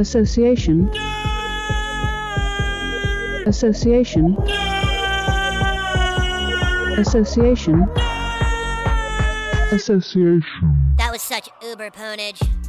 [0.00, 0.88] Association.
[3.46, 4.34] Association.
[6.96, 7.82] Association.
[9.72, 10.42] Association.
[10.96, 12.59] That was such uber ponage.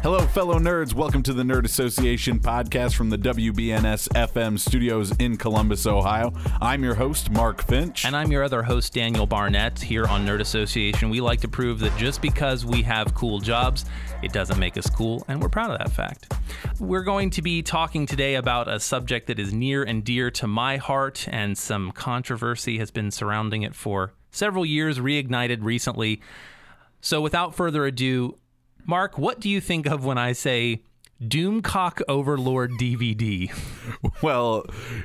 [0.00, 0.94] Hello, fellow nerds.
[0.94, 6.32] Welcome to the Nerd Association podcast from the WBNS FM studios in Columbus, Ohio.
[6.60, 8.04] I'm your host, Mark Finch.
[8.04, 11.10] And I'm your other host, Daniel Barnett, here on Nerd Association.
[11.10, 13.86] We like to prove that just because we have cool jobs,
[14.22, 16.32] it doesn't make us cool, and we're proud of that fact.
[16.78, 20.46] We're going to be talking today about a subject that is near and dear to
[20.46, 26.22] my heart, and some controversy has been surrounding it for several years, reignited recently.
[27.00, 28.38] So, without further ado,
[28.88, 30.80] Mark, what do you think of when I say
[31.22, 33.52] Doomcock Overlord DVD?
[34.22, 34.64] Well,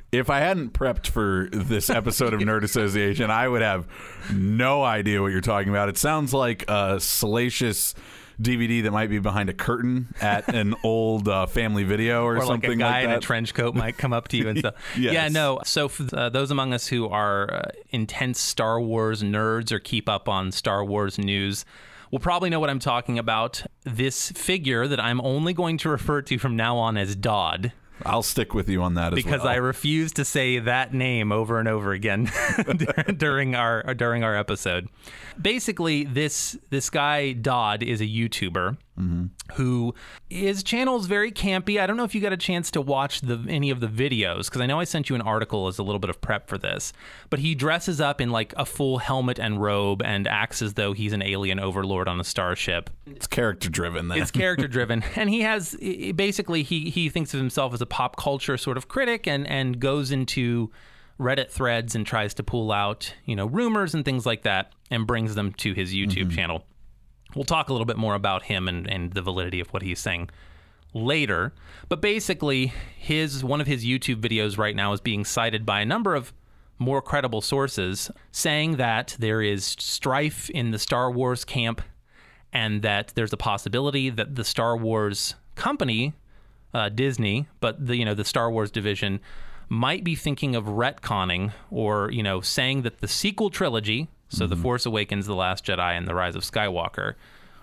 [0.09, 3.85] if I hadn't prepped for this episode of Nerd Association, I would have
[4.31, 5.89] no idea what you're talking about.
[5.89, 7.93] It sounds like a salacious
[8.41, 12.39] DVD that might be behind a curtain at an old uh, family video or, or
[12.39, 13.21] like something a guy like in a that.
[13.21, 14.75] trench coat might come up to you and stuff.
[14.97, 15.13] Yes.
[15.13, 15.59] Yeah, no.
[15.65, 20.07] So for uh, those among us who are uh, intense Star Wars nerds or keep
[20.07, 21.65] up on Star Wars news,
[22.13, 23.63] will probably know what I'm talking about.
[23.85, 27.73] This figure that I'm only going to refer to from now on as Dodd.
[28.05, 29.49] I'll stick with you on that as because well.
[29.49, 32.31] I refuse to say that name over and over again
[33.17, 34.89] during our during our episode.
[35.41, 39.26] Basically, this this guy Dodd is a YouTuber mm-hmm.
[39.53, 39.93] who
[40.29, 41.79] his channel is very campy.
[41.79, 44.45] I don't know if you got a chance to watch the any of the videos
[44.45, 46.57] because I know I sent you an article as a little bit of prep for
[46.57, 46.93] this.
[47.29, 50.93] But he dresses up in like a full helmet and robe and acts as though
[50.93, 52.90] he's an alien overlord on a starship.
[53.05, 54.07] it's character driven.
[54.07, 55.75] Then It's character driven, and he has
[56.15, 59.79] basically he he thinks of himself as a pop culture sort of critic, and and
[59.79, 60.71] goes into
[61.19, 65.07] Reddit threads and tries to pull out you know rumors and things like that, and
[65.07, 66.66] brings them to his YouTube channel.
[67.35, 70.00] We'll talk a little bit more about him and, and the validity of what he's
[70.00, 70.29] saying
[70.94, 71.53] later.
[71.89, 75.85] But basically, his one of his YouTube videos right now is being cited by a
[75.85, 76.34] number of
[76.79, 81.81] more credible sources, saying that there is strife in the Star Wars camp,
[82.52, 86.13] and that there's a possibility that the Star Wars company,
[86.73, 89.19] uh, Disney, but the you know the Star Wars division,
[89.69, 94.56] might be thinking of retconning or you know saying that the sequel trilogy, so The
[94.56, 94.63] mm-hmm.
[94.63, 97.16] Force Awakens, The Last Jedi, and The Rise of Skywalker,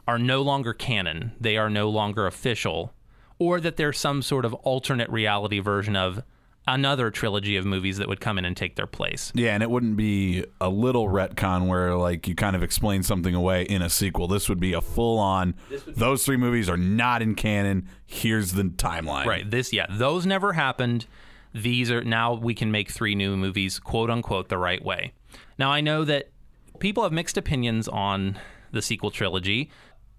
[0.07, 1.33] are no longer canon.
[1.41, 2.93] They are no longer official,
[3.39, 6.23] or that there's some sort of alternate reality version of
[6.67, 9.33] another trilogy of movies that would come in and take their place.
[9.35, 13.35] Yeah, and it wouldn't be a little retcon where like you kind of explain something
[13.35, 14.29] away in a sequel.
[14.29, 15.55] This would be a full on.
[15.87, 17.89] Those three movies are not in canon.
[18.07, 19.27] Here's the timeline.
[19.27, 19.51] Right.
[19.51, 21.07] This, yeah, those never happened.
[21.53, 25.13] These are now we can make three new movies, quote unquote, the right way.
[25.59, 26.31] Now, I know that
[26.79, 28.39] people have mixed opinions on
[28.73, 29.71] the sequel trilogy.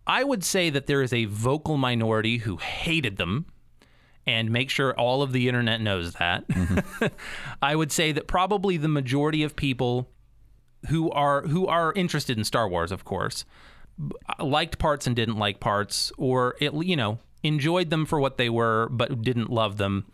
[0.05, 3.45] I would say that there is a vocal minority who hated them,
[4.27, 6.43] and make sure all of the internet knows that.
[7.61, 10.09] I would say that probably the majority of people
[10.89, 13.45] who are who are interested in Star Wars, of course,
[14.39, 18.49] liked parts and didn't like parts, or it, you know enjoyed them for what they
[18.49, 20.05] were, but didn't love them.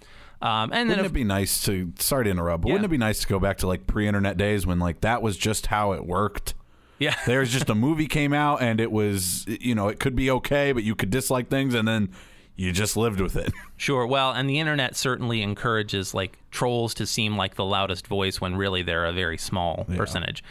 [0.41, 2.73] Um, and then Wouldn't if, it be nice to sorry to interrupt, but Yeah.
[2.75, 5.35] wouldn't it be nice to go back to like pre-internet days when like that was
[5.37, 6.53] just how it worked?
[6.99, 10.29] yeah, There's just a movie came out and it was you know it could be
[10.31, 12.09] okay, but you could dislike things and then
[12.55, 13.51] you just lived with it.
[13.79, 14.07] Sure.
[14.07, 18.55] Well, and the internet certainly encourages like trolls to seem like the loudest voice when
[18.55, 20.43] really they're a very small percentage.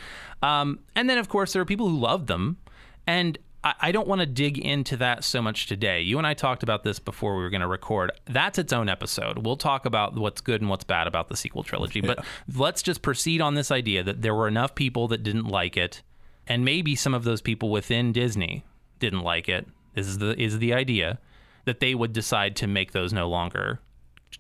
[0.43, 2.59] Um, and then, of course, there are people who love them.
[3.05, 6.01] And I, I don't want to dig into that so much today.
[6.01, 8.13] You and I talked about this before we were going to record.
[8.27, 9.45] That's its own episode.
[9.45, 12.01] We'll talk about what's good and what's bad about the sequel trilogy.
[12.01, 12.25] But
[12.55, 16.03] let's just proceed on this idea that there were enough people that didn't like it.
[16.47, 18.65] And maybe some of those people within Disney
[19.01, 19.67] didn't like it.
[19.95, 21.19] This is the is the idea
[21.65, 23.81] that they would decide to make those no longer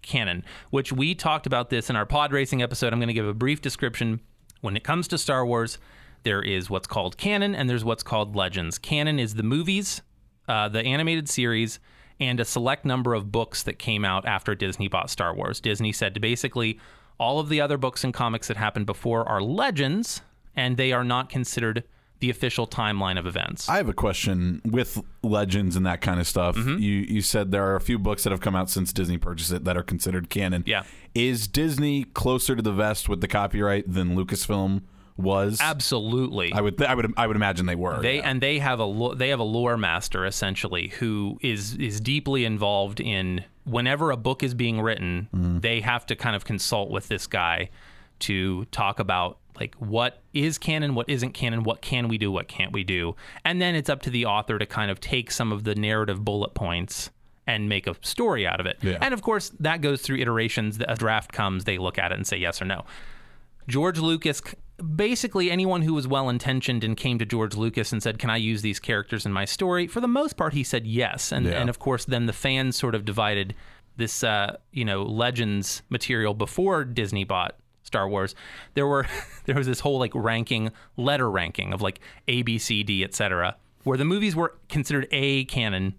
[0.02, 2.92] canon, which we talked about this in our pod racing episode.
[2.92, 4.20] I'm going to give a brief description.
[4.60, 5.78] When it comes to Star Wars,
[6.26, 8.78] there is what's called canon and there's what's called legends.
[8.78, 10.02] Canon is the movies,
[10.48, 11.78] uh, the animated series,
[12.18, 15.60] and a select number of books that came out after Disney bought Star Wars.
[15.60, 16.80] Disney said to basically
[17.18, 20.20] all of the other books and comics that happened before are legends
[20.56, 21.84] and they are not considered
[22.18, 23.68] the official timeline of events.
[23.68, 26.56] I have a question with legends and that kind of stuff.
[26.56, 26.78] Mm-hmm.
[26.78, 29.52] You you said there are a few books that have come out since Disney purchased
[29.52, 30.64] it that are considered canon.
[30.66, 30.82] Yeah.
[31.14, 34.82] Is Disney closer to the vest with the copyright than Lucasfilm
[35.16, 35.58] was?
[35.60, 36.52] Absolutely.
[36.52, 38.00] I would th- I would I would imagine they were.
[38.00, 38.30] They yeah.
[38.30, 42.44] and they have a lo- they have a lore master essentially who is is deeply
[42.44, 45.60] involved in whenever a book is being written, mm-hmm.
[45.60, 47.68] they have to kind of consult with this guy
[48.18, 52.46] to talk about like what is canon, what isn't canon, what can we do, what
[52.48, 55.52] can't we do, and then it's up to the author to kind of take some
[55.52, 57.10] of the narrative bullet points
[57.46, 58.76] and make a story out of it.
[58.82, 58.98] Yeah.
[59.00, 60.78] And of course, that goes through iterations.
[60.86, 62.84] A draft comes, they look at it and say yes or no.
[63.68, 64.42] George Lucas,
[64.94, 68.36] basically anyone who was well intentioned and came to George Lucas and said, "Can I
[68.36, 71.32] use these characters in my story?" For the most part, he said yes.
[71.32, 71.52] And Yeah.
[71.60, 73.54] and of course, then the fans sort of divided
[73.96, 78.34] this, uh, you know, Legends material before Disney bought Star Wars.
[78.74, 79.06] There were
[79.46, 83.56] there was this whole like ranking, letter ranking of like A, B, C, D, etc.,
[83.84, 85.94] where the movies were considered A canon.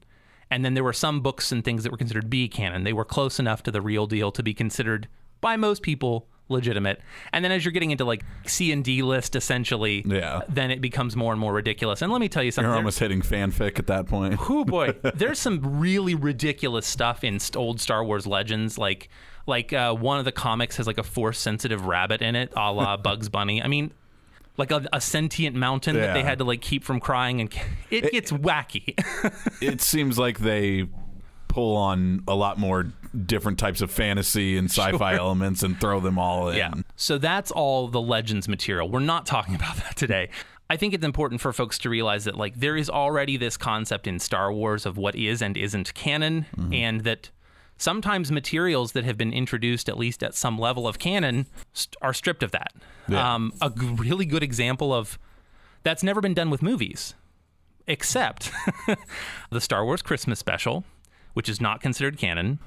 [0.50, 2.84] And then there were some books and things that were considered B canon.
[2.86, 5.10] They were close enough to the real deal to be considered
[5.42, 7.02] by most people legitimate.
[7.34, 10.42] And then as you're getting into like C and D list, essentially, Yeah.
[10.48, 12.02] then it becomes more and more ridiculous.
[12.02, 12.70] And let me tell you something.
[12.70, 14.40] You're almost hitting fanfic at that point.
[14.50, 18.78] Oh boy, there's some really ridiculous stuff in old Star Wars legends.
[18.78, 19.10] Like,
[19.46, 22.98] like uh, one of the comics has like a force-sensitive rabbit in it, a la
[23.08, 23.62] Bugs Bunny.
[23.62, 23.92] I mean,
[24.58, 27.54] like a, a sentient mountain that they had to like keep from crying, and
[27.92, 28.94] it gets wacky.
[29.62, 30.88] it seems like they
[31.48, 32.88] pull on a lot more
[33.26, 36.58] different types of fantasy and sci-fi elements and throw them all in.
[36.58, 36.74] Yeah.
[36.96, 38.90] So that's all the Legends material.
[38.90, 40.30] We're not talking about that today.
[40.70, 44.06] I think it's important for folks to realize that like there is already this concept
[44.06, 47.32] in Star Wars of what is and isn't canon and that
[47.78, 52.14] sometimes materials that have been introduced at least at some level of canon st- are
[52.14, 52.74] stripped of that.
[53.08, 53.36] Yeah.
[53.36, 55.18] Um, a g- really good example of
[55.84, 57.16] that's never been done with movies
[57.88, 58.52] except
[59.52, 60.84] the Star Wars Christmas special,
[61.34, 62.60] which is not considered canon.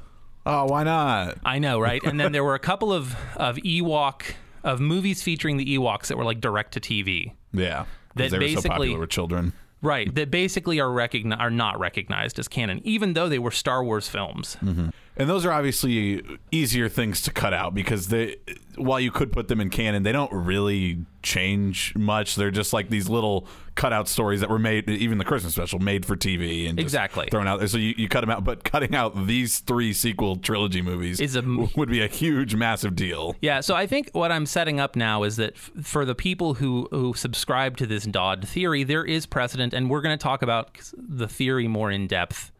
[0.46, 1.38] Oh, why not?
[1.44, 2.02] I know, right?
[2.02, 4.22] And then there were a couple of of Ewok
[4.64, 7.32] of movies featuring the Ewoks that were like direct to TV.
[7.52, 7.84] Yeah,
[8.16, 9.52] That they were so basically- popular with children.
[9.82, 13.82] Right, that basically are recogni- are not recognized as canon, even though they were Star
[13.82, 14.58] Wars films.
[14.62, 14.88] Mm-hmm.
[15.16, 18.36] And those are obviously easier things to cut out because they,
[18.76, 22.36] while you could put them in canon, they don't really change much.
[22.36, 26.06] They're just like these little cutout stories that were made, even the Christmas special, made
[26.06, 27.28] for TV and just Exactly.
[27.30, 27.68] thrown out there.
[27.68, 31.36] So you, you cut them out, but cutting out these three sequel trilogy movies Is
[31.36, 31.42] a-
[31.76, 33.36] would be a huge, massive deal.
[33.42, 36.54] Yeah, so I think what I'm setting up now is that f- for the people
[36.54, 40.40] who who subscribe to this Dodd theory, there is precedent, and we're going to talk
[40.40, 42.52] about the theory more in depth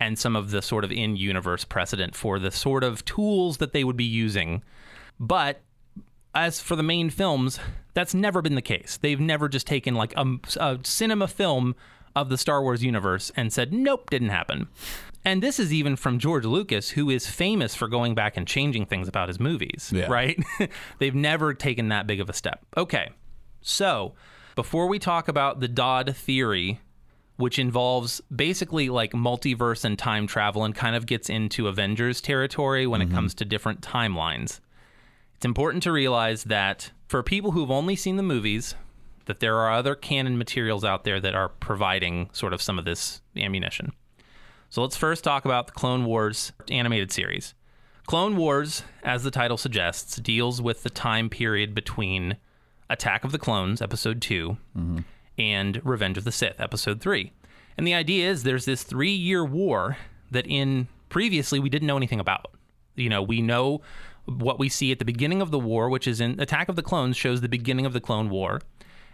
[0.00, 3.72] and some of the sort of in universe precedent for the sort of tools that
[3.72, 4.62] they would be using.
[5.18, 5.62] But
[6.34, 7.58] as for the main films,
[7.94, 8.98] that's never been the case.
[9.00, 11.74] They've never just taken like a, a cinema film
[12.14, 14.68] of the Star Wars universe and said, nope, didn't happen.
[15.24, 18.86] And this is even from George Lucas, who is famous for going back and changing
[18.86, 20.06] things about his movies, Yeah.
[20.06, 20.38] right?
[20.98, 22.64] They've never taken that big of a step.
[22.76, 23.10] Okay,
[23.60, 24.14] so
[24.54, 26.80] before we talk about the Dodd theory,
[27.36, 32.86] which involves basically like multiverse and time travel and kind of gets into Avengers territory
[32.86, 33.14] when it mm-hmm.
[33.14, 34.60] comes to different timelines.
[35.34, 38.74] It's important to realize that for people who've only seen the movies,
[39.26, 42.84] that there are other canon materials out there that are providing sort of some of
[42.84, 43.92] this ammunition.
[44.70, 47.54] So let's first talk about the Clone Wars animated series.
[48.06, 52.36] Clone Wars, as the title suggests, deals with the time period between
[52.88, 54.98] Attack of the Clones, episode 2, mm-hmm.
[55.38, 57.32] And Revenge of the Sith, episode 3.
[57.76, 59.98] And the idea is there's this three year war
[60.30, 62.52] that in previously we didn't know anything about.
[62.94, 63.82] You know, we know
[64.24, 66.82] what we see at the beginning of the war, which is in Attack of the
[66.82, 68.60] Clones, shows the beginning of the Clone War.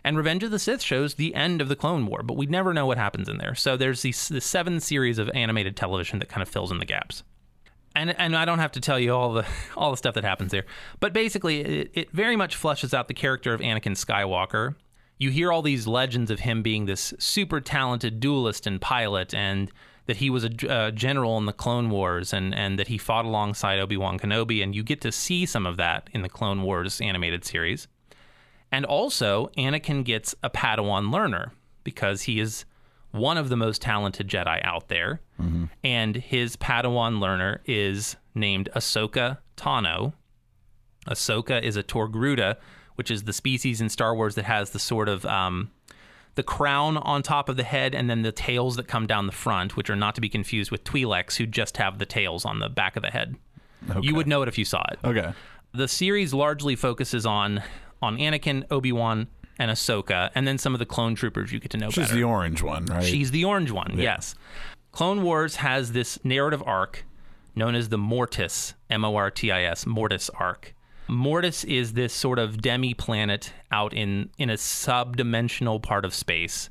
[0.05, 2.73] And Revenge of the Sith shows the end of the Clone War, but we never
[2.75, 3.55] know what happens in there.
[3.55, 6.85] So there's these the seven series of animated television that kind of fills in the
[6.85, 7.23] gaps
[7.95, 10.51] and and I don't have to tell you all the all the stuff that happens
[10.51, 10.65] there.
[11.01, 14.75] But basically, it, it very much flushes out the character of Anakin Skywalker.
[15.23, 19.71] You hear all these legends of him being this super talented duelist and pilot, and
[20.07, 23.25] that he was a uh, general in the Clone Wars, and and that he fought
[23.25, 26.63] alongside Obi Wan Kenobi, and you get to see some of that in the Clone
[26.63, 27.87] Wars animated series.
[28.73, 31.53] And also, Anakin gets a Padawan learner
[31.85, 32.65] because he is
[33.13, 35.21] one of the most talented Jedi out there.
[35.85, 40.15] And his Padawan learner is named Ahsoka Tano.
[41.07, 42.57] Ahsoka is a Togruta,
[42.97, 45.71] which is the species in Star Wars that has the sort of um,
[46.35, 49.33] the crown on top of the head and then the tails that come down the
[49.33, 52.59] front, which are not to be confused with Twi'leks, who just have the tails on
[52.59, 53.37] the back of the head.
[54.01, 55.33] You would know it if you saw it Okay.
[55.73, 57.63] the series largely focuses on
[58.01, 61.71] on Anakin, Obi Wan, and Ahsoka, and then some of the clone troopers you get
[61.73, 62.15] to know She's better.
[62.17, 63.05] the orange one, right?
[63.05, 64.35] She's the orange one, yes.
[64.93, 67.05] Clone Wars has this narrative arc
[67.55, 70.75] known as the Mortis, M O R T I S, Mortis arc.
[71.09, 76.71] Mortis is this sort of demi planet out in, in a sub-dimensional part of space.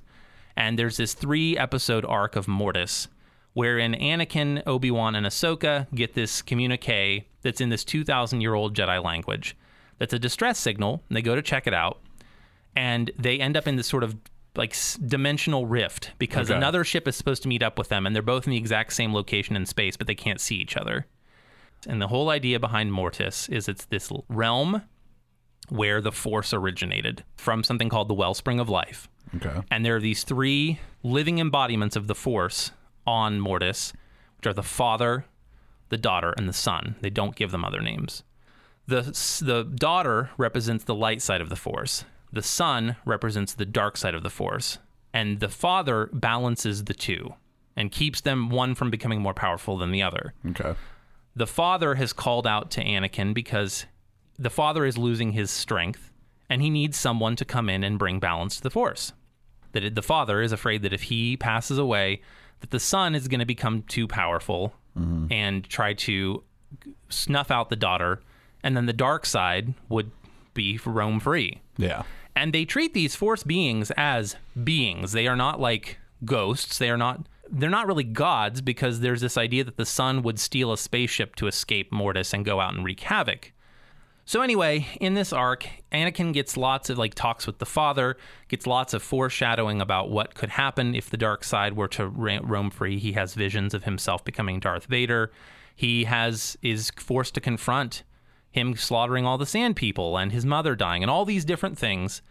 [0.55, 3.07] And there's this three episode arc of Mortis
[3.53, 8.73] wherein Anakin, Obi Wan, and Ahsoka get this communique that's in this 2,000 year old
[8.75, 9.57] Jedi language.
[9.97, 11.99] That's a distress signal, and they go to check it out
[12.75, 14.15] and they end up in this sort of
[14.55, 14.73] like
[15.05, 16.57] dimensional rift because Okay.
[16.57, 18.93] another ship is supposed to meet up with them and they're both in the exact
[18.93, 21.05] same location in space but they can't see each other.
[21.87, 24.83] And the whole idea behind Mortis is it's this realm
[25.69, 29.07] where the force originated from something called the wellspring of life.
[29.35, 29.61] Okay.
[29.71, 32.71] And there are these three living embodiments of the Force
[33.07, 33.93] on Mortis,
[34.37, 35.25] which are the Father,
[35.89, 36.95] the Daughter, and the Son.
[37.01, 38.23] They don't give them other names.
[38.87, 39.01] The,
[39.41, 44.15] the daughter represents the light side of the Force, the Son represents the dark side
[44.15, 44.79] of the Force,
[45.13, 47.35] and the Father balances the two
[47.75, 50.75] and keeps them one from becoming more powerful than the other Okay.
[51.35, 53.85] The father has called out to Anakin because
[54.37, 56.11] the father is losing his strength
[56.49, 59.13] and he needs someone to come in and bring balance to the force.
[59.71, 62.21] That the father is afraid that if he passes away,
[62.59, 65.27] that the son is going to become too powerful mm-hmm.
[65.31, 66.43] and try to
[67.09, 68.21] snuff out the daughter,
[68.63, 70.11] and then the dark side would
[70.53, 71.61] be roam free.
[71.77, 72.03] Yeah.
[72.35, 75.13] And they treat these force beings as beings.
[75.13, 76.77] They are not like ghosts.
[76.77, 80.39] They are not they're not really gods because there's this idea that the sun would
[80.39, 83.51] steal a spaceship to escape Mortis and go out and wreak havoc.
[84.23, 88.15] So anyway, in this arc, Anakin gets lots of like talks with the father,
[88.47, 92.39] gets lots of foreshadowing about what could happen if the dark side were to ra-
[92.41, 92.97] roam free.
[92.97, 95.31] He has visions of himself becoming Darth Vader.
[95.75, 98.03] He has is forced to confront
[98.51, 102.21] him slaughtering all the sand people and his mother dying and all these different things.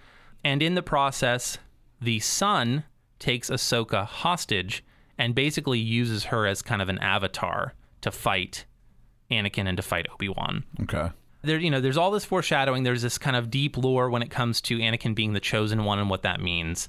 [0.44, 1.58] And in the process,
[2.00, 2.84] the son
[3.18, 4.82] takes Ahsoka hostage
[5.20, 8.64] and basically uses her as kind of an avatar to fight
[9.30, 10.64] Anakin and to fight Obi-Wan.
[10.82, 11.10] Okay.
[11.42, 12.82] there you know there's all this foreshadowing.
[12.82, 15.98] There's this kind of deep lore when it comes to Anakin being the chosen one
[15.98, 16.88] and what that means.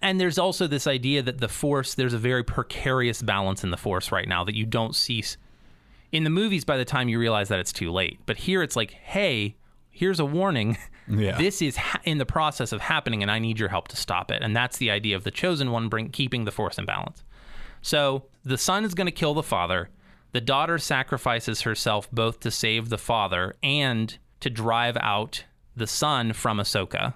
[0.00, 3.76] And there's also this idea that the force there's a very precarious balance in the
[3.76, 5.22] force right now that you don't see
[6.10, 8.18] in the movies by the time you realize that it's too late.
[8.24, 9.54] But here it's like hey
[9.90, 10.78] here's a warning.
[11.12, 11.36] Yeah.
[11.36, 14.30] this is ha- in the process of happening and i need your help to stop
[14.30, 14.42] it.
[14.44, 17.24] And that's the idea of the chosen one bring keeping the force in balance
[17.82, 19.90] so the son is going to kill the father.
[20.32, 25.44] The daughter sacrifices herself both to save the father and to drive out
[25.76, 27.14] the son from Ahsoka.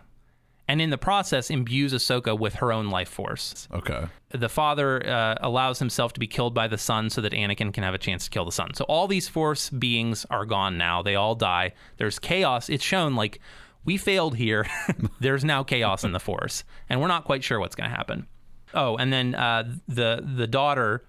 [0.66, 3.68] And in the process, imbues Ahsoka with her own life force.
[3.72, 4.06] Okay.
[4.30, 7.82] The father uh, allows himself to be killed by the son so that Anakin can
[7.84, 8.72] have a chance to kill the son.
[8.74, 11.02] So all these force beings are gone now.
[11.02, 11.74] They all die.
[11.98, 12.70] There's chaos.
[12.70, 13.40] It's shown like
[13.84, 14.66] we failed here.
[15.20, 18.26] There's now chaos in the force, and we're not quite sure what's going to happen.
[18.74, 21.04] Oh, and then uh, the the daughter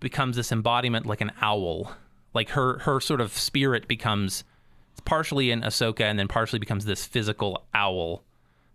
[0.00, 1.92] becomes this embodiment like an owl.
[2.34, 4.44] Like her her sort of spirit becomes
[5.04, 8.22] partially in Ahsoka and then partially becomes this physical owl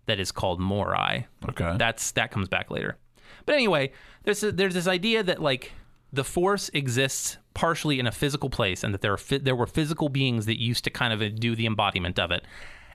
[0.06, 1.28] that is called Morai.
[1.50, 1.76] Okay.
[1.78, 2.98] That's that comes back later.
[3.46, 3.92] But anyway,
[4.24, 5.72] there's a, there's this idea that like
[6.12, 9.68] the force exists partially in a physical place and that there are phy- there were
[9.68, 12.44] physical beings that used to kind of do the embodiment of it.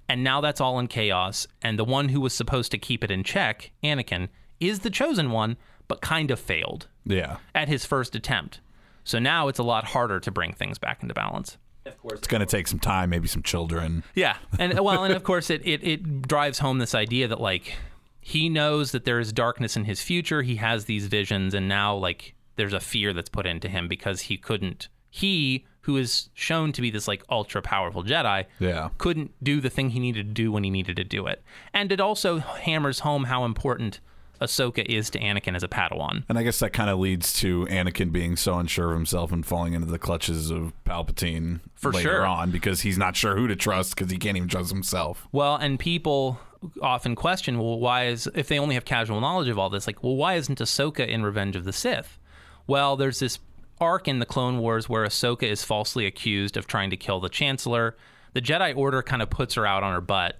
[0.09, 3.11] And now that's all in chaos and the one who was supposed to keep it
[3.11, 4.29] in check, Anakin,
[4.69, 5.57] is the chosen one
[5.89, 7.39] but kind of failed yeah.
[7.55, 8.61] at his first attempt.
[9.05, 11.59] So now it's a lot harder to bring things back into balance.
[11.85, 14.05] Of course, It's going to take some time, maybe some children.
[14.15, 17.75] Yeah, and well, and of course, it, it it drives home this idea that like
[18.21, 20.43] he knows that there is darkness in his future.
[20.43, 24.21] He has these visions, and now like there's a fear that's put into him because
[24.23, 24.89] he couldn't.
[25.11, 28.91] He who is shown to be this like ultra powerful Jedi, Yeah.
[28.99, 31.43] couldn't do the thing he needed to do when he needed to do it,
[31.75, 33.99] and it also hammers home how important
[34.43, 36.25] Ahsoka is to Anakin as a Padawan.
[36.29, 39.45] And I guess that kind of leads to Anakin being so unsure of himself and
[39.47, 42.27] falling into the clutches of Palpatine For later sure.
[42.27, 45.27] on because he's not sure who to trust because he can't even trust himself.
[45.33, 46.41] Well, and people
[46.81, 50.03] often question, well, why is if they only have casual knowledge of all this, like,
[50.03, 52.19] well, why isn't Ahsoka in Revenge of the Sith?
[52.67, 53.39] Well, there's this
[53.81, 57.29] arc in the Clone Wars where Ahsoka is falsely accused of trying to kill the
[57.29, 57.97] Chancellor.
[58.33, 60.39] The Jedi Order kind of puts her out on her butt,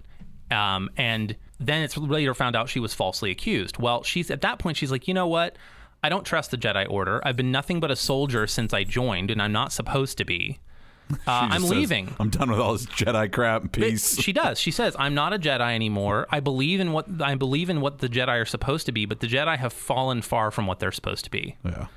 [0.49, 3.77] um, and then it's later found out she was falsely accused.
[3.77, 5.57] Well, she's at that point she's like, you know what?
[6.03, 7.21] I don't trust the Jedi Order.
[7.23, 10.59] I've been nothing but a soldier since I joined, and I'm not supposed to be.
[11.27, 12.15] Uh, I'm says, leaving.
[12.17, 13.73] I'm done with all this Jedi crap.
[13.73, 14.19] Peace.
[14.19, 14.57] She does.
[14.57, 16.25] She says, "I'm not a Jedi anymore.
[16.31, 19.19] I believe in what I believe in what the Jedi are supposed to be, but
[19.19, 21.87] the Jedi have fallen far from what they're supposed to be." yeah.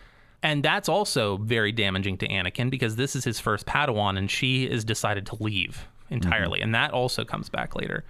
[0.42, 4.68] And that's also very damaging to Anakin because this is his first Padawan, and she
[4.68, 8.04] has decided to leave entirely, and that also comes back later.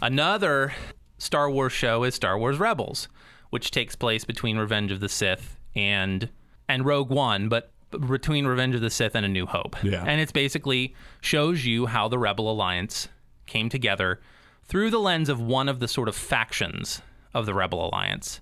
[0.00, 0.74] Another
[1.18, 3.08] Star Wars show is Star Wars Rebels,
[3.50, 6.28] which takes place between Revenge of the Sith and
[6.68, 7.72] and Rogue One, but
[8.08, 9.76] between Revenge of the Sith and A New Hope.
[9.82, 10.04] Yeah.
[10.06, 13.08] And it's basically shows you how the Rebel Alliance
[13.46, 14.20] came together
[14.64, 17.00] through the lens of one of the sort of factions
[17.32, 18.40] of the Rebel Alliance.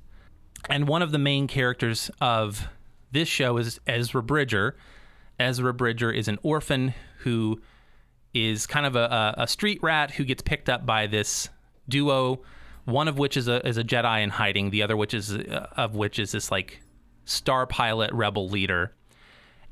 [0.70, 2.68] And one of the main characters of
[3.12, 4.76] this show is Ezra Bridger.
[5.38, 7.60] Ezra Bridger is an orphan who
[8.34, 11.48] is kind of a, a, a street rat who gets picked up by this
[11.88, 12.40] duo
[12.84, 15.68] one of which is a is a Jedi in hiding, the other which is uh,
[15.76, 16.82] of which is this like
[17.24, 18.92] star pilot rebel leader.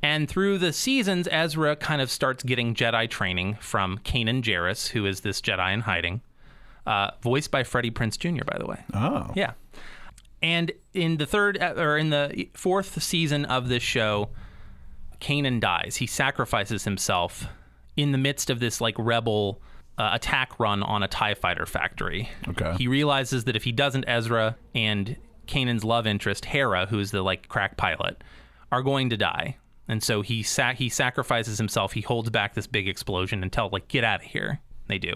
[0.03, 5.05] And through the seasons, Ezra kind of starts getting Jedi training from Kanan Jarrus, who
[5.05, 6.23] is this Jedi in hiding,
[6.87, 8.45] uh, voiced by Freddie Prinze Jr.
[8.45, 9.31] By the way, Oh.
[9.37, 9.53] yeah.
[10.43, 14.31] And in the third or in the fourth season of this show,
[15.21, 15.97] Kanan dies.
[15.97, 17.47] He sacrifices himself
[17.97, 19.61] in the midst of this like rebel
[19.99, 22.29] uh, attack run on a TIE fighter factory.
[22.49, 22.75] Okay.
[22.79, 27.23] He realizes that if he doesn't, Ezra and Kanan's love interest, Hera, who is the
[27.23, 28.23] like crack pilot,
[28.71, 29.59] are going to die.
[29.89, 31.93] And so he sa- he sacrifices himself.
[31.93, 34.61] He holds back this big explosion until like get out of here.
[34.89, 35.15] They do.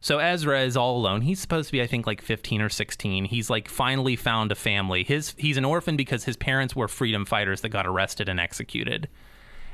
[0.00, 1.22] So Ezra is all alone.
[1.22, 3.24] He's supposed to be, I think, like 15 or 16.
[3.24, 5.02] He's like finally found a family.
[5.02, 9.08] His he's an orphan because his parents were freedom fighters that got arrested and executed.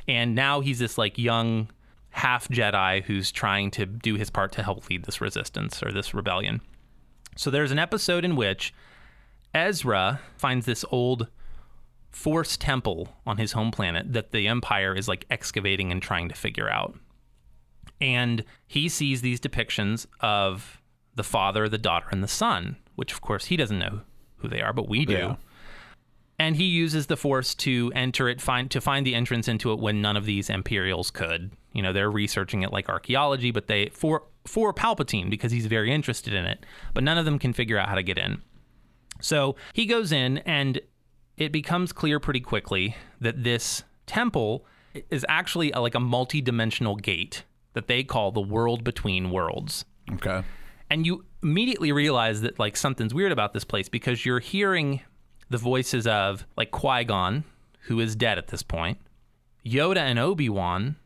[0.07, 1.69] And now he's this like young
[2.11, 6.13] half Jedi who's trying to do his part to help lead this resistance or this
[6.13, 6.61] rebellion.
[7.37, 8.75] So there's an episode in which
[9.55, 11.29] Ezra finds this old
[12.11, 16.35] Force temple on his home planet that the Empire is like excavating and trying to
[16.35, 16.97] figure out
[18.01, 20.81] and he sees these depictions of
[21.15, 24.01] the father, the daughter, and the son, which of course he doesn't know
[24.37, 25.13] who they are, but we do.
[25.13, 25.37] Yeah.
[26.39, 29.79] And he uses the force to enter it, find to find the entrance into it
[29.79, 31.51] when none of these Imperials could.
[31.73, 35.93] You know, they're researching it like archaeology, but they for for Palpatine because he's very
[35.93, 38.41] interested in it, but none of them can figure out how to get in.
[39.21, 40.81] So he goes in, and
[41.37, 44.67] it becomes clear pretty quickly that this temple
[45.11, 49.85] is actually a, like a multi-dimensional gate that they call the world between worlds.
[50.13, 50.43] Okay.
[50.89, 55.01] And you immediately realize that like something's weird about this place because you're hearing
[55.49, 57.45] the voices of like Qui-Gon,
[57.83, 58.99] who is dead at this point,
[59.65, 60.97] Yoda and Obi-Wan,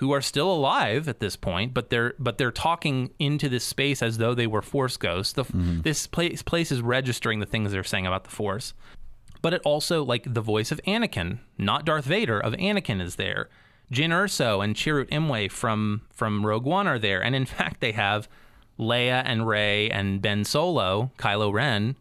[0.00, 4.02] who are still alive at this point, but they're but they're talking into this space
[4.02, 5.34] as though they were Force ghosts.
[5.34, 5.82] The, mm-hmm.
[5.82, 8.72] This place place is registering the things they're saying about the Force,
[9.42, 13.50] but it also like the voice of Anakin, not Darth Vader, of Anakin is there.
[13.92, 17.92] Jyn Erso and Chirrut Imwe from from Rogue One are there, and in fact they
[17.92, 18.26] have
[18.78, 21.94] Leia and Rey and Ben Solo, Kylo Ren.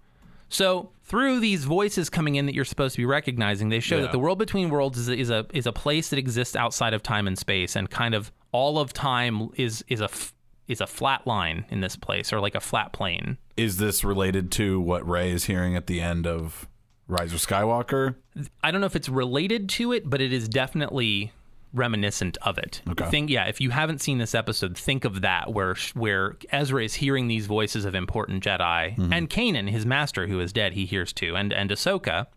[0.48, 4.04] So through these voices coming in that you're supposed to be recognizing, they show Yeah.
[4.04, 6.94] that the world between worlds is a, is a is a place that exists outside
[6.94, 10.34] of time and space, and kind of all of time is is a f-
[10.68, 13.38] is a flat line in this place, or like a flat plane.
[13.58, 16.68] Is this related to what Rey is hearing at the end of
[17.08, 18.16] Rise of Skywalker?
[18.64, 21.32] I don't know if it's related to it, but it is definitely
[21.74, 22.82] reminiscent of it.
[22.90, 23.10] Okay.
[23.10, 26.96] Think, yeah, if you haven't seen this episode, think of that where where Ezra is
[26.96, 29.14] hearing these voices of important Jedi, mm-hmm.
[29.14, 32.28] and Kanan, his master, who is dead, he hears too, and and Ahsoka.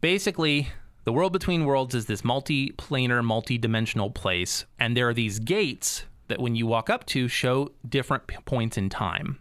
[0.00, 0.68] Basically,
[1.04, 6.40] the world between worlds is this multi-planar, multi-dimensional place, and there are these gates that,
[6.40, 9.38] when you walk up to, show different p- points in time.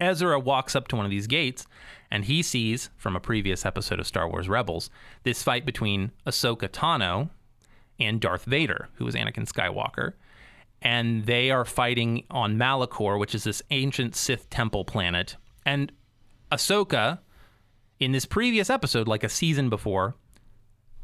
[0.00, 1.64] Ezra walks up to one of these gates
[2.10, 4.90] and he sees from a previous episode of Star Wars Rebels
[5.22, 7.30] this fight between Ahsoka Tano
[8.02, 10.14] and Darth Vader, who is Anakin Skywalker.
[10.80, 15.36] And they are fighting on Malachor, which is this ancient Sith temple planet.
[15.64, 15.92] And
[16.50, 17.20] Ahsoka,
[18.00, 20.16] in this previous episode, like a season before,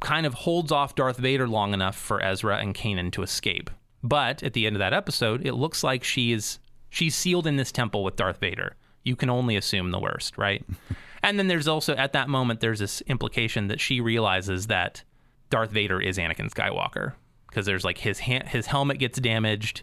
[0.00, 3.70] kind of holds off Darth Vader long enough for Ezra and Kanan to escape.
[4.02, 6.58] But at the end of that episode, it looks like she is
[6.90, 8.76] she's sealed in this temple with Darth Vader.
[9.04, 10.64] You can only assume the worst, right?
[11.22, 15.02] and then there's also at that moment there's this implication that she realizes that
[15.50, 17.14] Darth Vader is Anakin Skywalker
[17.48, 19.82] because there's like his ha- his helmet gets damaged.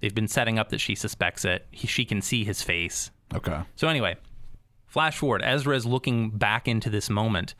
[0.00, 1.66] They've been setting up that she suspects it.
[1.70, 3.10] He, she can see his face.
[3.34, 3.60] Okay.
[3.76, 4.16] So anyway,
[4.86, 5.42] flash forward.
[5.44, 7.54] Ezra is looking back into this moment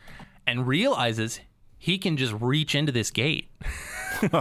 [0.47, 1.41] and realizes
[1.79, 3.51] he can just reach into this gate.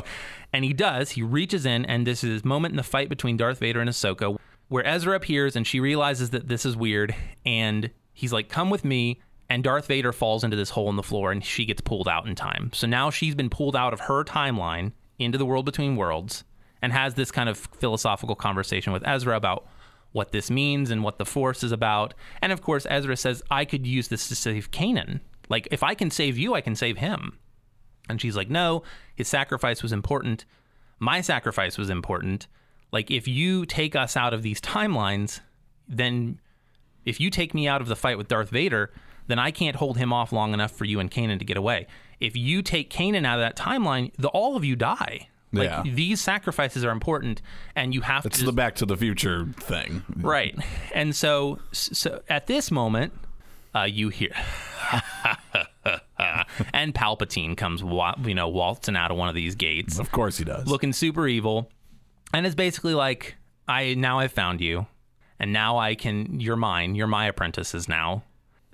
[0.54, 1.12] and he does.
[1.12, 3.90] He reaches in, and this is his moment in the fight between Darth Vader and
[3.90, 4.38] Ahsoka,
[4.70, 7.16] where Ezra appears and she realizes that this is weird,
[7.46, 11.04] and he's like, "Come with me." And Darth Vader falls into this hole in the
[11.04, 12.72] floor, and she gets pulled out in time.
[12.74, 16.44] So now she's been pulled out of her timeline into the world between worlds,
[16.82, 19.68] and has this kind of philosophical conversation with Ezra about
[20.12, 22.14] what this means and what the Force is about.
[22.42, 25.22] And of course, Ezra says, I could use this to save Kanan.
[25.50, 27.38] Like, if I can save you, I can save him.
[28.10, 28.84] And she's like, No,
[29.16, 30.46] his sacrifice was important.
[31.00, 32.48] My sacrifice was important.
[32.92, 35.42] Like, if you take us out of these timelines,
[35.88, 36.40] then
[37.06, 38.92] if you take me out of the fight with Darth Vader,
[39.28, 41.88] then I can't hold him off long enough for you and Kanan to get away.
[42.20, 45.28] If you take Kanan out of that timeline, the, all of you die.
[45.54, 45.84] Like Yeah.
[45.86, 47.42] these sacrifices are important,
[47.76, 50.04] and you have It's to It's the Back to the Future thing.
[50.18, 50.54] right.
[50.94, 53.14] And so, so at this moment,
[53.74, 54.32] uh, you hear,
[56.74, 60.38] and Palpatine comes, wa- you know, waltzing out of one of these gates, Of course
[60.38, 60.68] he does.
[60.68, 61.70] looking super evil,
[62.34, 63.36] and it's basically like,
[63.68, 64.88] I now I've found you,
[65.40, 66.40] and now I can.
[66.40, 66.96] You're mine.
[66.96, 68.24] You're my apprentices now.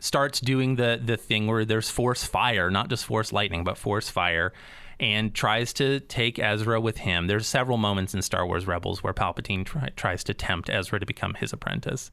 [0.03, 4.09] Starts doing the the thing where there's force fire, not just force lightning, but force
[4.09, 4.51] fire,
[4.99, 7.27] and tries to take Ezra with him.
[7.27, 11.05] There's several moments in Star Wars Rebels where Palpatine try, tries to tempt Ezra to
[11.05, 12.11] become his apprentice.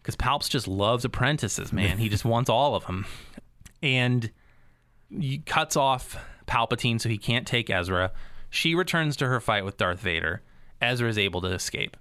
[0.00, 1.98] Because Palps just loves apprentices, man.
[1.98, 3.04] he just wants all of them.
[3.82, 4.30] And
[5.10, 8.10] he cuts off Palpatine so he can't take Ezra.
[8.48, 10.40] She returns to her fight with Darth Vader.
[10.80, 11.98] Ezra is able to escape.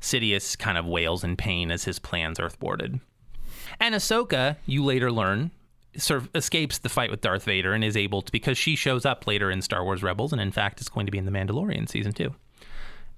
[0.00, 3.00] Sidious kind of wails in pain as his plans are thwarted.
[3.80, 5.50] And Ahsoka, you later learn,
[5.96, 9.04] sort of escapes the fight with Darth Vader and is able to, because she shows
[9.04, 11.30] up later in Star Wars Rebels, and in fact is going to be in The
[11.30, 12.34] Mandalorian season two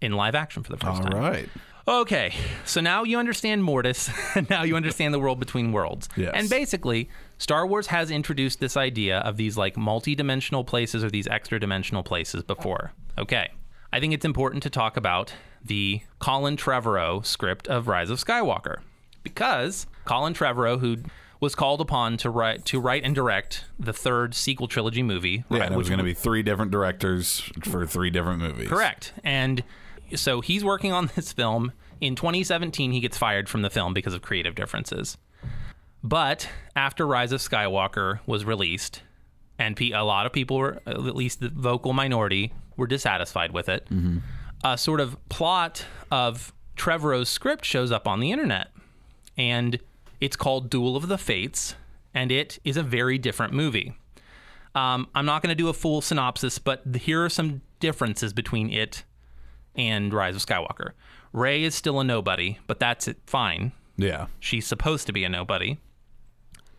[0.00, 1.20] in live action for the first All time.
[1.20, 1.48] right.
[1.86, 2.34] Okay,
[2.66, 6.08] so now you understand Mortis, and now you understand the world between worlds.
[6.16, 6.32] Yes.
[6.34, 11.26] And basically, Star Wars has introduced this idea of these like multi-dimensional places or these
[11.26, 12.92] extra-dimensional places before.
[13.16, 13.50] Okay,
[13.90, 15.32] I think it's important to talk about
[15.64, 18.80] the Colin Trevorrow script of Rise of Skywalker
[19.22, 20.96] because Colin Trevorrow, who
[21.38, 25.58] was called upon to write to write and direct the third sequel trilogy movie, Yeah,
[25.58, 28.68] right, it was going to be three different directors for three different movies.
[28.68, 29.12] Correct.
[29.22, 29.62] And
[30.16, 31.72] so he's working on this film.
[32.00, 35.18] In 2017, he gets fired from the film because of creative differences.
[36.02, 39.02] But after Rise of Skywalker was released,
[39.58, 43.84] and a lot of people were, at least the vocal minority, were dissatisfied with it,
[43.90, 44.18] mm-hmm.
[44.64, 48.68] a sort of plot of Trevorrow's script shows up on the internet.
[49.36, 49.80] And
[50.20, 51.74] it's called Duel of the Fates,
[52.14, 53.94] and it is a very different movie.
[54.74, 58.70] Um, I'm not going to do a full synopsis, but here are some differences between
[58.70, 59.04] it
[59.74, 60.92] and Rise of Skywalker.
[61.32, 63.72] Rey is still a nobody, but that's it, fine.
[63.96, 64.26] Yeah.
[64.40, 65.78] She's supposed to be a nobody.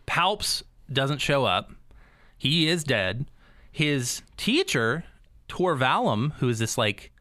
[0.06, 1.72] Palps doesn't show up.
[2.36, 3.26] He is dead.
[3.70, 5.04] His teacher,
[5.46, 7.12] Tor Valum, who is this like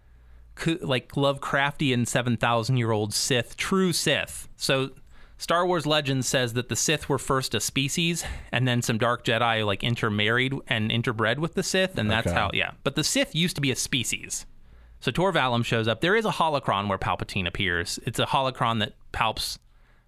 [0.56, 4.48] co- like Lovecraftian 7,000 year old Sith, true Sith.
[4.56, 4.92] So
[5.40, 9.24] Star Wars Legends says that the Sith were first a species and then some dark
[9.24, 11.98] Jedi like intermarried and interbred with the Sith.
[11.98, 12.36] And that's Okay.
[12.36, 12.72] how, yeah.
[12.84, 14.46] But the Sith used to be a species.
[15.00, 16.02] So Tor Valum shows up.
[16.02, 18.00] There is a holocron where Palpatine appears.
[18.06, 19.58] It's a holocron that Palps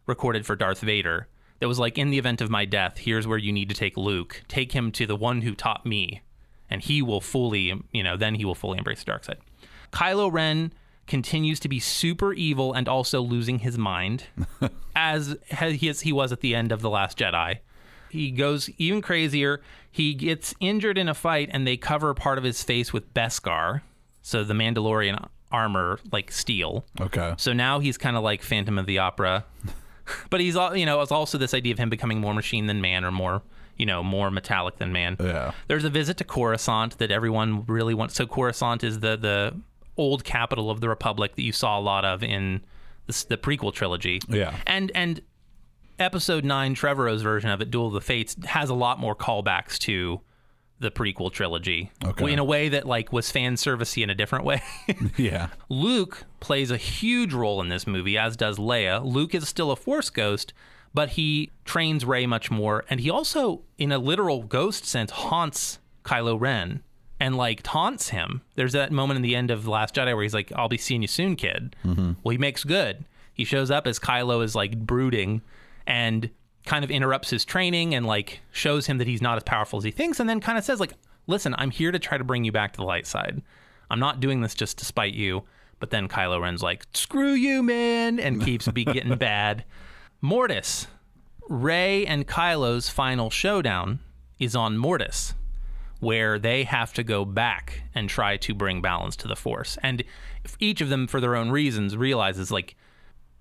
[0.06, 3.38] recorded for Darth Vader that was like, in the event of my death, here's where
[3.38, 4.44] you need to take Luke.
[4.50, 6.22] Take him to the one who taught me,
[6.70, 9.38] and he will fully, you know, then he will fully embrace the dark side.
[9.94, 10.74] Kylo Ren
[11.12, 14.24] continues to be super evil and also losing his mind,
[14.96, 17.58] as he, is, he was at the end of The Last Jedi.
[18.10, 19.60] He goes even crazier.
[19.92, 23.82] He gets injured in a fight, and they cover part of his face with Beskar,
[24.22, 26.86] so the Mandalorian armor, like steel.
[27.02, 27.34] Okay.
[27.38, 29.44] So now he's kind of like Phantom of the Opera,
[30.30, 33.04] but he's you know it's also this idea of him becoming more machine than man
[33.04, 33.42] or more
[33.76, 35.18] you know more metallic than man.
[35.20, 35.52] Yeah.
[35.68, 38.16] There's a visit to Coruscant that everyone really wants.
[38.16, 39.60] So Coruscant is the the
[39.98, 42.62] old capital of the Republic that you saw a lot of in
[43.08, 44.20] the, the prequel trilogy.
[44.30, 44.56] Yeah.
[44.66, 45.22] and and
[46.00, 49.78] Episode Nine, Trevorrow's version of it, Duel of the Fates, has a lot more callbacks
[49.80, 50.22] to
[50.80, 52.34] the prequel trilogy Okay.
[52.34, 54.64] in a way that like was fan servicey in a different way.
[55.18, 55.50] Yeah.
[55.70, 59.06] Luke plays a huge role in this movie, as does Leia.
[59.06, 60.54] Luke is still a Force ghost,
[60.92, 65.78] but he trains Rey much more, and he also, in a literal ghost sense, haunts
[66.04, 66.82] Kylo Ren
[67.22, 68.42] and like taunts him.
[68.56, 70.78] There's that moment in the end of The Last Jedi where he's like, "I'll be
[70.78, 72.14] seeing you soon, kid." Mm-hmm.
[72.24, 73.06] Well, he makes good.
[73.34, 75.42] He shows up as Kylo is like brooding
[75.86, 76.32] and
[76.66, 79.84] kind of interrupts his training and like shows him that he's not as powerful as
[79.84, 80.94] he thinks, and then kind of says like,
[81.28, 83.44] "Listen, I'm here to try to bring you back to the light side."
[83.92, 85.44] I'm not doing this just to spite you.
[85.80, 89.66] But then Kylo Ren's like, screw you, man, and keeps be getting bad.
[90.22, 90.86] Mortis,
[91.50, 94.00] Rey and Kylo's final showdown
[94.40, 95.34] is on Mortis,
[96.02, 99.78] where they have to go back and try to bring balance to the Force.
[99.82, 100.04] And
[100.60, 102.76] each of them, for their own reasons, realizes like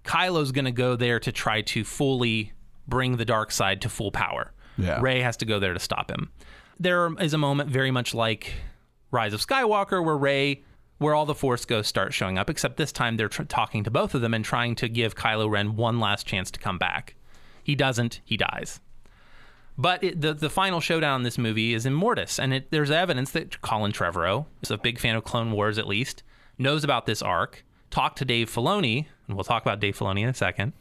[0.04, 2.52] Kylo's going to go there to try to fully
[2.86, 4.52] bring the dark side to full power.
[4.76, 5.00] Yeah.
[5.00, 6.30] Rey has to go there to stop him.
[6.78, 8.52] There is a moment very much like
[9.10, 10.62] Rise of Skywalker where Rey,
[10.98, 13.90] where all the Force ghosts start showing up, except this time they're tr- talking to
[13.90, 17.14] both of them and trying to give Kylo Ren one last chance to come back.
[17.62, 18.80] He doesn't, he dies.
[19.80, 22.90] But it, the the final showdown in this movie is in Mortis, and it, there's
[22.90, 26.22] evidence that Colin Trevorrow is a big fan of Clone Wars, at least,
[26.58, 27.64] knows about this arc.
[27.90, 30.74] Talked to Dave Filoni, and we'll talk about Dave Filoni in a second,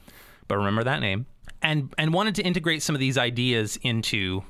[0.48, 1.28] but remember that name,
[1.62, 4.44] and and wanted to integrate some of these ideas into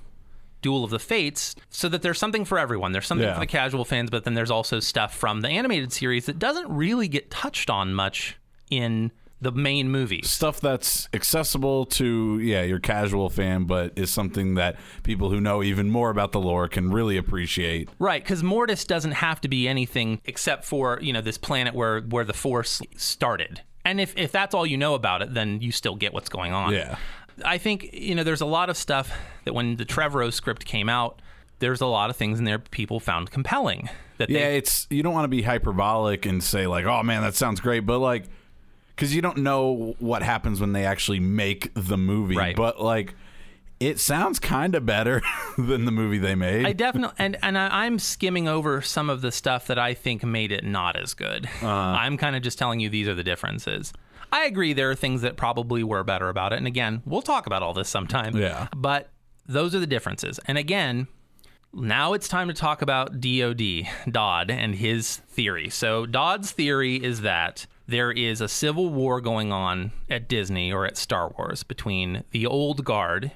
[0.64, 2.92] Duel of the Fates so that there's something for everyone.
[2.92, 3.36] There's something Yeah.
[3.36, 6.70] for the casual fans, but then there's also stuff from the animated series that doesn't
[6.70, 8.36] really get touched on much
[8.72, 10.30] in the main movies.
[10.30, 15.64] Stuff that's accessible to yeah your casual fan, but is something that people who know
[15.64, 17.90] even more about the lore can really appreciate.
[18.00, 22.02] Right, because Mortis doesn't have to be anything except for you know this planet where
[22.02, 25.72] where the Force started, And if if that's all you know about it, then you
[25.72, 26.74] still get what's going on.
[26.74, 26.98] Yeah.
[27.46, 29.12] I think you know there's a lot of stuff
[29.46, 31.22] that when the Trevorrow script came out,
[31.60, 33.90] there's a lot of things in there people found compelling.
[34.18, 37.22] That Yeah, they, it's you don't want to be hyperbolic and say like, "Oh man,
[37.22, 38.26] that sounds great," but like
[39.00, 42.36] cuz you don't know what happens when they actually make the movie.
[42.36, 42.56] Right.
[42.56, 43.16] But like
[43.80, 45.22] it sounds kind of better
[45.58, 46.66] than the movie they made.
[46.66, 50.24] I definitely and and I, I'm skimming over some of the stuff that I think
[50.24, 51.46] made it not as good.
[51.46, 51.68] Uh-huh.
[51.68, 53.94] I'm kind of just telling you these are the differences.
[54.32, 57.48] I agree there are things that probably were better about it, and again, we'll talk
[57.48, 58.38] about all this sometime.
[58.38, 58.68] Yeah.
[58.76, 59.10] But
[59.48, 61.08] those are the differences, and again.
[61.72, 63.62] Now it's time to talk about DOD,
[64.10, 65.70] Dodd, and his theory.
[65.70, 70.86] So, Dodd's theory is that there is a civil war going on at Disney or
[70.86, 73.32] at Star Wars between the old guard,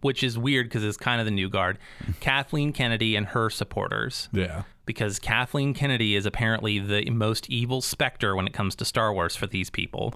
[0.00, 1.78] which is weird because it's kind of the new guard,
[2.20, 4.28] Kathleen Kennedy and her supporters.
[4.32, 4.62] yeah.
[4.86, 9.36] Because Kathleen Kennedy is apparently the most evil specter when it comes to Star Wars
[9.36, 10.14] for these people.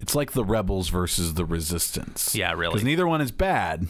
[0.00, 2.32] It's like the rebels versus the resistance.
[2.32, 2.74] Yeah, really.
[2.74, 3.88] Cuz neither one is bad.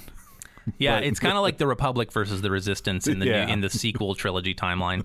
[0.78, 3.44] Yeah, it's kind of like the Republic versus the Resistance in the Yeah.
[3.44, 5.04] new, in the sequel trilogy timeline.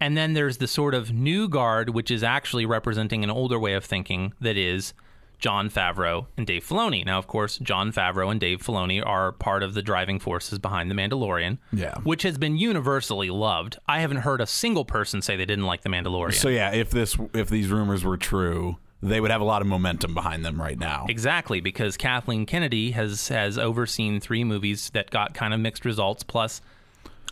[0.00, 3.74] And then there's the sort of new guard, which is actually representing an older way
[3.74, 4.94] of thinking that is
[5.38, 7.04] Jon Favreau and Dave Filoni.
[7.04, 10.90] Now, of course, Jon Favreau and Dave Filoni are part of the driving forces behind
[10.90, 11.94] The Mandalorian, Yeah.
[12.02, 13.78] which has been universally loved.
[13.88, 16.34] I haven't heard a single person say they didn't like The Mandalorian.
[16.34, 19.68] So yeah, if this if these rumors were true, they would have a lot of
[19.68, 21.06] momentum behind them right now.
[21.08, 26.22] Exactly, because Kathleen Kennedy has has overseen three movies that got kind of mixed results.
[26.22, 26.60] Plus,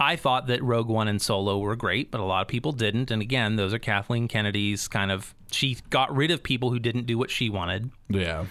[0.00, 3.10] I thought that Rogue One and Solo were great, but a lot of people didn't.
[3.10, 5.34] And again, those are Kathleen Kennedy's kind of.
[5.50, 7.90] She got rid of people who didn't do what she wanted.
[8.08, 8.46] Yeah.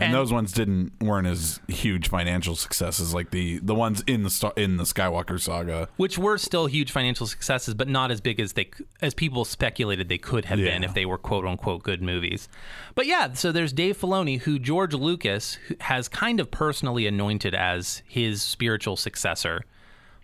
[0.00, 4.22] And, And- those ones didn't weren't as huge financial successes like the the ones in
[4.22, 5.88] the Star- in the Skywalker saga.
[5.96, 8.70] which were still huge financial successes, but not as big as they
[9.02, 12.48] as people speculated they could have been if they were quote unquote good movies.
[12.94, 18.02] But yeah, so there's Dave Filoni, who George Lucas has kind of personally anointed as
[18.06, 19.64] his spiritual successor.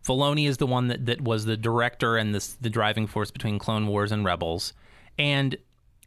[0.04, 3.58] Filoni is the one that, that was the director and the, the driving force between
[3.58, 4.72] Clone Wars and Rebels,
[5.18, 5.56] and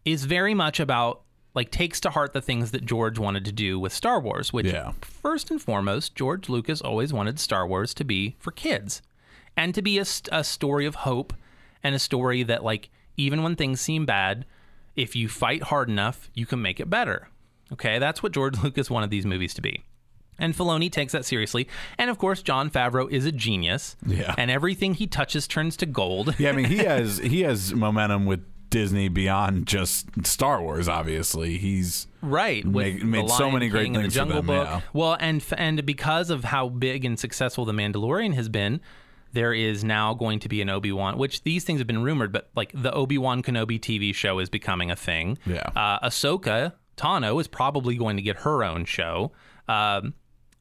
[0.06, 1.22] is very much about
[1.56, 4.68] like takes to heart the things that George wanted to do with Star Wars, which
[4.68, 4.92] Yeah.
[5.02, 9.02] first and foremost, George Lucas always wanted Star Wars to be for kids
[9.56, 11.34] and to be a, a story of hope
[11.84, 14.46] and a story that, like, even when things seem bad,
[14.96, 17.30] if you fight hard enough, you can make it better.
[17.74, 19.84] Okay, that's what George Lucas wanted these movies to be.
[20.40, 21.68] And Filoni takes that seriously.
[21.98, 23.96] And of course, Jon Favreau is a genius.
[24.06, 24.36] Yeah.
[24.38, 26.36] And everything he touches turns to gold.
[26.40, 30.88] Yeah, I mean he has he has momentum with Disney beyond just Star Wars.
[30.90, 34.68] Obviously, he's Right, Made- made so many great King and things the Jungle them, Book.
[34.68, 34.82] yeah.
[34.94, 38.82] Well, and and because of how big and successful the Mandalorian has been,
[39.32, 41.18] there is now going to be an Obi Wan.
[41.18, 44.50] Which these things have been rumored, but like the Obi Wan Kenobi TV show is
[44.50, 45.38] becoming a thing.
[45.46, 45.70] Yeah.
[45.76, 49.32] uh, Ahsoka Tano is probably going to get her own show.
[49.70, 50.14] Um,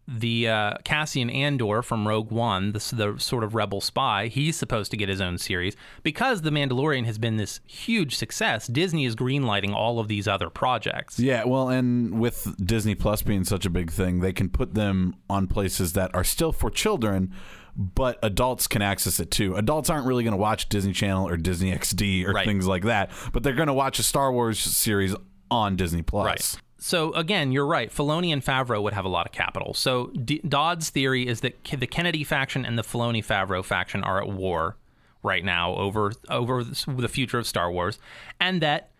[0.09, 4.91] the uh, Cassian Andor from Rogue One, the, the sort of rebel spy, he's supposed
[4.93, 8.67] to get his own series because The Mandalorian has been this huge success.
[8.69, 11.19] Disney is greenlighting all of these other projects.
[11.19, 11.45] yeah.
[11.45, 15.49] Well, and with Disney Plus being such a big thing, they can put them on
[15.49, 17.33] places that are still for children.
[17.79, 19.55] But adults can access it too.
[19.55, 22.47] Adults aren't really going to watch Disney Channel or Disney XD or Right.
[22.47, 25.15] things like that, but they're going to watch a Star Wars series
[25.51, 26.25] on Disney Plus.
[26.55, 26.63] Right.
[26.87, 27.91] So again, you're right.
[27.91, 29.75] Filoni and Favreau would have a lot of capital.
[29.75, 34.05] So D- Dodd's theory is that K- the Kennedy faction and the Filoni Favreau faction
[34.05, 34.77] are at war
[35.25, 37.99] right now over over the future of Star Wars,
[38.39, 38.91] and that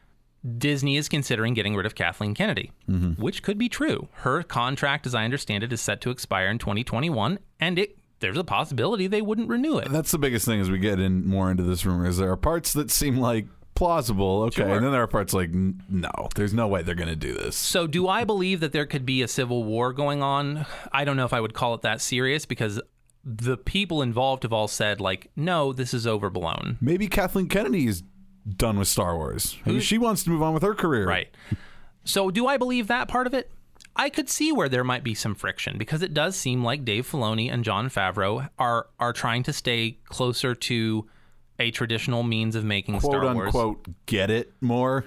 [0.59, 3.23] Disney is considering getting rid of Kathleen Kennedy, mm-hmm.
[3.23, 4.09] which could be true.
[4.15, 8.37] Her contract, as I understand it, is set to expire in 2021, and it there's
[8.37, 9.93] a possibility they wouldn't renew it.
[9.93, 12.37] That's the biggest thing as we get in more into this rumor is there are
[12.37, 14.75] parts that seem like plausible, okay, Sure.
[14.75, 17.55] and then there are parts like no, there's no way they're going to do this.
[17.57, 20.67] So, do I believe that there could be a civil war going on?
[20.93, 22.81] I don't know if I would call it that serious because
[23.25, 26.79] the people involved have all said, like, no, this is overblown.
[26.81, 28.03] Maybe Kathleen Kennedy is
[28.49, 29.57] done with Star Wars.
[29.65, 31.07] Maybe she wants to move on with her career.
[31.07, 31.29] Right.
[32.05, 33.51] So, do I believe that part of it?
[33.99, 37.11] I could see where there might be some friction because it does seem like Dave
[37.11, 41.09] Filoni and Jon Favreau are are trying to stay closer to
[41.59, 43.47] a traditional means of making Quote Star Wars.
[43.47, 45.05] unquote, get it more.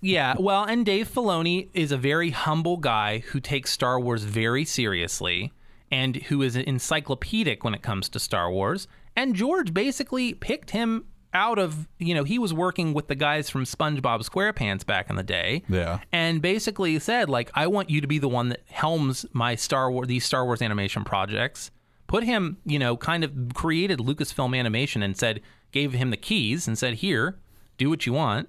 [0.00, 4.64] Yeah, well, and Dave Filoni is a very humble guy who takes Star Wars very
[4.64, 5.52] seriously
[5.90, 8.86] and who is encyclopedic when it comes to Star Wars.
[9.16, 13.50] And George basically picked him out of, you know, he was working with the guys
[13.50, 15.62] from SpongeBob SquarePants back in the day.
[15.68, 16.00] Yeah.
[16.12, 19.90] And basically said like I want you to be the one that helms my Star
[19.90, 21.70] Wars these Star Wars animation projects.
[22.06, 26.66] Put him, you know, kind of created Lucasfilm Animation and said gave him the keys
[26.66, 27.36] and said, "Here,
[27.76, 28.48] do what you want."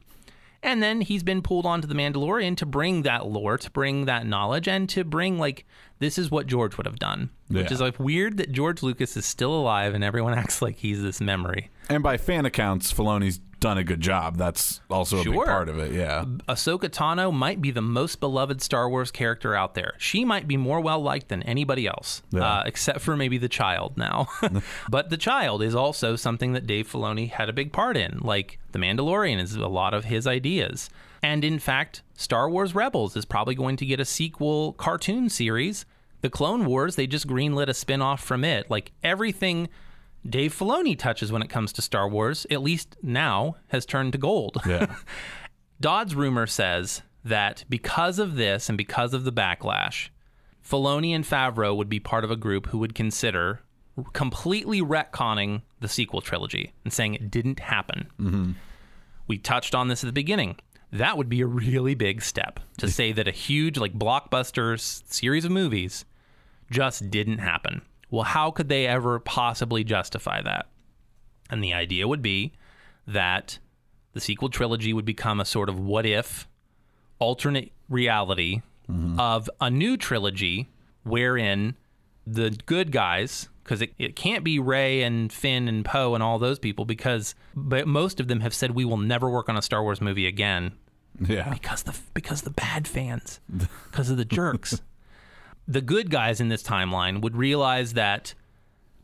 [0.62, 4.26] And then he's been pulled onto the Mandalorian to bring that lore, to bring that
[4.26, 5.66] knowledge, and to bring like
[6.00, 7.30] this is what George would have done.
[7.50, 7.74] Which Yeah.
[7.74, 11.20] is like weird that George Lucas is still alive and everyone acts like he's this
[11.22, 11.70] memory.
[11.90, 14.38] And by fan accounts, Filoni's done a good job.
[14.38, 15.92] That's also a big part of it.
[15.92, 16.24] Yeah.
[16.48, 19.94] Ahsoka Tano might be the most beloved Star Wars character out there.
[19.98, 22.42] She might be more well liked than anybody else, Yeah.
[22.44, 24.28] uh, except for maybe the child now.
[24.90, 28.20] but the child is also something that Dave Filoni had a big part in.
[28.22, 30.90] Like The Mandalorian is a lot of his ideas.
[31.22, 35.86] And in fact, Star Wars Rebels is probably going to get a sequel cartoon series.
[36.20, 38.70] The Clone Wars, they just greenlit a spin off from it.
[38.70, 39.70] Like everything
[40.28, 44.18] Dave Filoni touches when it comes to Star Wars, at least now, has turned to
[44.18, 44.58] gold.
[44.68, 44.94] Yeah.
[45.80, 50.10] Dodd's rumor says that because of this and because of the backlash,
[50.62, 53.62] Filoni and Favreau would be part of a group who would consider
[54.12, 58.10] completely retconning the sequel trilogy and saying it didn't happen.
[58.20, 58.52] Mm-hmm.
[59.28, 60.58] We touched on this at the beginning.
[60.92, 65.46] That would be a really big step to say that a huge, like, blockbuster series
[65.46, 66.06] of movies
[66.72, 67.82] just didn't happen.
[68.10, 70.68] Well, how could they ever possibly justify that?
[71.50, 72.54] And the idea would be
[73.06, 73.60] that
[74.14, 76.48] the sequel trilogy would become a sort of what if
[77.20, 79.20] alternate reality mm-hmm.
[79.20, 80.70] of a new trilogy
[81.04, 81.76] wherein
[82.26, 86.40] the good guys because it, it can't be Rey and Finn and Poe and all
[86.40, 89.62] those people because but most of them have said we will never work on a
[89.62, 90.72] Star Wars movie again
[91.20, 91.48] Yeah.
[91.52, 93.40] because the because the bad fans
[93.92, 94.82] because of the jerks
[95.68, 98.34] the good guys in this timeline would realize that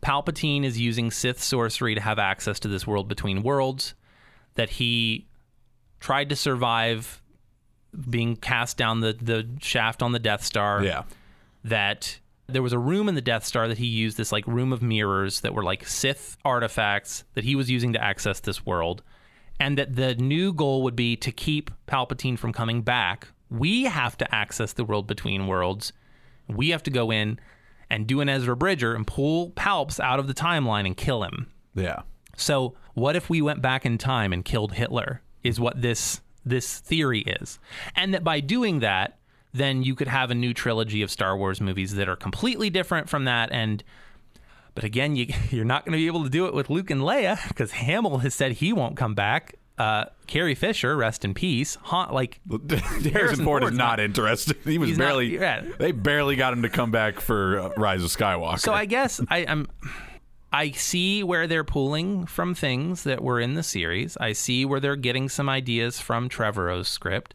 [0.02, 3.94] Palpatine is using Sith sorcery to have access to this world between worlds
[4.56, 5.28] that he
[6.00, 7.22] tried to survive
[8.10, 11.04] being cast down the, the shaft on the Death Star Yeah.
[11.64, 14.72] that there was a room in the Death Star that he used this like room
[14.72, 19.04] of mirrors that were like Sith artifacts that he was using to access this world
[19.60, 23.28] and that the new goal would be to keep Palpatine from coming back.
[23.50, 25.94] We have to access the world between worlds.
[26.48, 27.40] We have to go in
[27.90, 31.48] and do an Ezra Bridger and pull Palps out of the timeline and kill him.
[31.74, 32.02] Yeah.
[32.36, 35.22] So, what if we went back in time and killed Hitler?
[35.44, 37.60] Is what this this theory is.
[37.96, 39.18] And that by doing that,
[39.56, 43.10] then you could have a new trilogy of Star Wars movies that are completely different
[43.10, 43.84] from that and
[44.74, 47.02] but again, you, you're not going to be able to do it with Luke and
[47.02, 49.56] Leia because Hamill has said he won't come back.
[49.78, 51.78] Uh, Carrie Fisher, rest in peace.
[51.92, 52.40] Like
[53.12, 54.58] Harrison Ford is not, not- interested.
[54.66, 55.34] He was He's not- barely.
[55.40, 55.64] yeah.
[55.80, 58.60] They barely got him to come back for uh, Rise of Skywalker.
[58.60, 59.68] So I guess I, I'm.
[60.54, 64.16] I see where they're pulling from things that were in the series.
[64.18, 67.34] I see where they're getting some ideas from Trevorrow's script.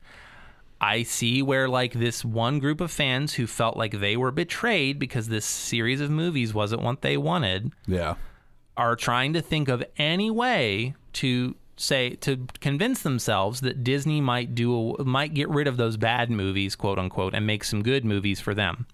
[0.80, 4.98] I see where like this one group of fans who felt like they were betrayed
[4.98, 8.14] because this series of movies wasn't what they wanted yeah.
[8.76, 14.54] are trying to think of any way to say to convince themselves that Disney might
[14.54, 18.04] do a, might get rid of those bad movies, quote unquote, and make some good
[18.04, 18.86] movies for them.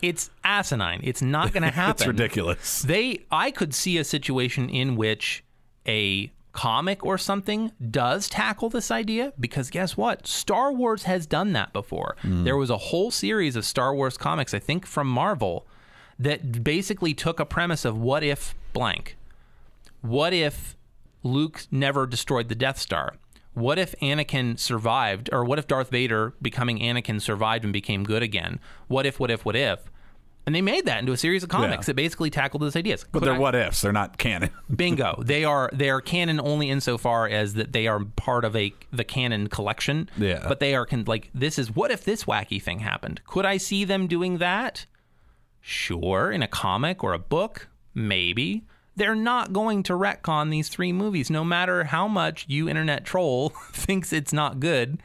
[0.00, 1.00] It's asinine.
[1.04, 2.02] It's not going to happen.
[2.02, 2.82] It's ridiculous.
[2.82, 5.44] They, I could see a situation in which
[5.86, 10.26] a comic or something does tackle this idea because guess what?
[10.26, 12.16] Star Wars has done that before.
[12.22, 12.44] Hmm.
[12.44, 15.66] There was a whole series of Star Wars comics, I think from Marvel,
[16.18, 19.16] that basically took a premise of what if blank.
[20.02, 20.76] What if
[21.22, 23.14] Luke never destroyed the Death Star?
[23.54, 28.22] What if Anakin survived, or what if Darth Vader becoming Anakin survived and became good
[28.22, 28.60] again?
[28.88, 29.91] What if, what if, what if?
[30.44, 31.92] And they made that into a series of comics Yeah.
[31.92, 33.04] that basically tackled those ideas.
[33.12, 33.80] But Could they're I- what ifs.
[33.80, 34.50] They're not canon.
[34.74, 35.22] Bingo.
[35.24, 39.04] They are they are canon only insofar as that they are part of a the
[39.04, 40.10] canon collection.
[40.16, 40.44] Yeah.
[40.48, 43.20] But they are con- like this is what if this wacky thing happened?
[43.24, 44.86] Could I see them doing that?
[45.60, 48.64] Sure, in a comic or a book, maybe.
[48.96, 53.50] They're not going to retcon these three movies, no matter how much you internet troll
[53.72, 54.98] thinks it's not good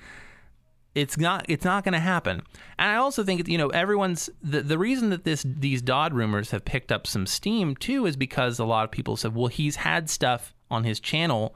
[0.97, 2.41] it's not it's not going to happen
[2.79, 6.51] and i also think you know everyone's the, the reason that this these dodd rumors
[6.51, 9.75] have picked up some steam too is because a lot of people said well he's
[9.77, 11.53] had stuff on his channel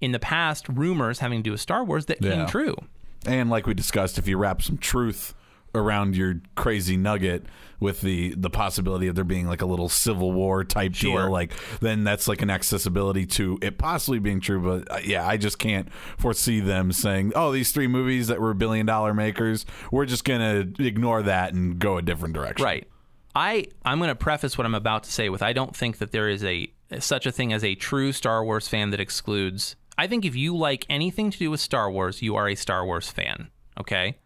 [0.00, 2.30] in the past rumors having to do with star wars that Yeah.
[2.36, 2.76] came true
[3.26, 5.34] And like we discussed, if you wrap some truth
[5.74, 7.46] around your crazy nugget
[7.80, 11.22] with the the possibility of there being like a little civil war type Sure.
[11.22, 14.60] deal, like then that's like an accessibility to it possibly being true.
[14.60, 18.54] But uh, yeah, I just can't foresee them saying, "Oh, these three movies that were
[18.54, 22.86] billion dollar makers, we're just gonna ignore that and go a different direction." right
[23.34, 26.12] i i'm going to preface what i'm about to say with i don't think that
[26.12, 30.06] there is a such a thing as a true star wars fan that excludes i
[30.06, 33.08] think if you like anything to do with star wars you are a star wars
[33.10, 33.48] fan
[33.80, 34.18] okay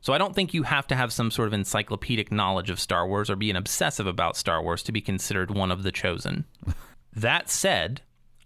[0.00, 3.06] So I don't think you have to have some sort of encyclopedic knowledge of Star
[3.06, 6.46] Wars or be an obsessive about Star Wars to be considered one of the chosen.
[7.14, 8.00] that said,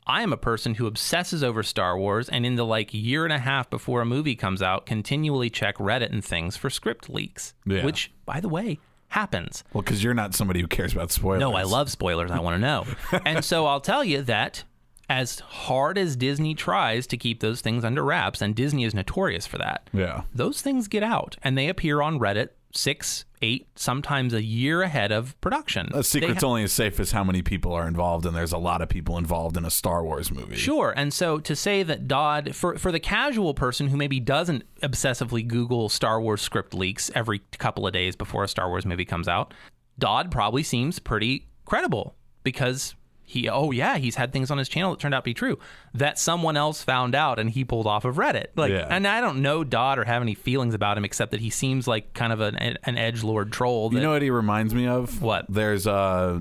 [0.06, 3.32] I am a person who obsesses over Star Wars and in the like year and
[3.32, 7.54] a half before a movie comes out, continually check Reddit and things for script leaks.
[7.64, 7.84] Yeah.
[7.84, 8.78] Which, by the way,
[9.08, 9.62] happens.
[9.72, 11.40] Well, because you're not somebody who cares about spoilers.
[11.40, 12.32] No, I love spoilers.
[12.32, 12.84] I want to know.
[13.24, 14.64] and so I'll tell you that
[15.08, 19.46] as hard as Disney tries to keep those things under wraps, and Disney is notorious
[19.46, 20.22] for that, Yeah.
[20.34, 25.12] those things get out and they appear on Reddit six, eight, sometimes a year ahead
[25.12, 25.88] of production.
[25.94, 28.58] A secret's ha- only as safe as how many people are involved, and there's a
[28.58, 30.56] lot of people involved in a Star Wars movie.
[30.56, 30.92] Sure.
[30.96, 35.46] And so to say that Dodd, for, for the casual person who maybe doesn't obsessively
[35.46, 39.28] Google Star Wars script leaks every couple of days before a Star Wars movie comes
[39.28, 39.54] out,
[39.96, 42.96] Dodd probably seems pretty credible because
[43.26, 45.58] he, oh yeah, he's had things on his channel that turned out to be true
[45.94, 48.46] that someone else found out and he pulled off of Reddit.
[48.54, 48.86] Like, Yeah.
[48.90, 51.88] and I don't know Dodd or have any feelings about him except that he seems
[51.88, 53.88] like kind of an, an edge lord troll.
[53.90, 55.22] That, You know what he reminds me of?
[55.22, 55.46] What?
[55.48, 56.40] There's uh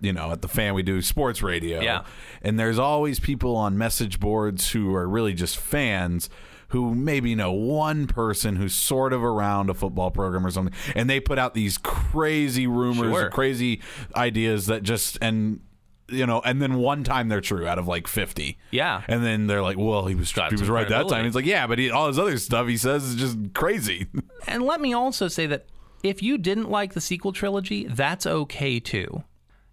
[0.00, 1.80] you know, at the fan we do sports radio.
[1.80, 2.04] Yeah.
[2.42, 6.28] And there's always people on message boards who are really just fans
[6.70, 11.08] who maybe know one person who's sort of around a football program or something and
[11.08, 13.26] they put out these crazy rumors Sure.
[13.26, 13.80] or crazy
[14.16, 15.60] ideas that just and
[16.08, 18.58] you know, and then one time they're true out of like fifty.
[18.70, 19.02] Yeah.
[19.08, 21.46] and then they're like, "Well, he was Got he was right that time." He's like,
[21.46, 24.06] "Yeah, but he, all his other stuff he says is just crazy."
[24.48, 25.66] And let me also say that
[26.04, 29.24] if you didn't like the sequel trilogy, that's okay too.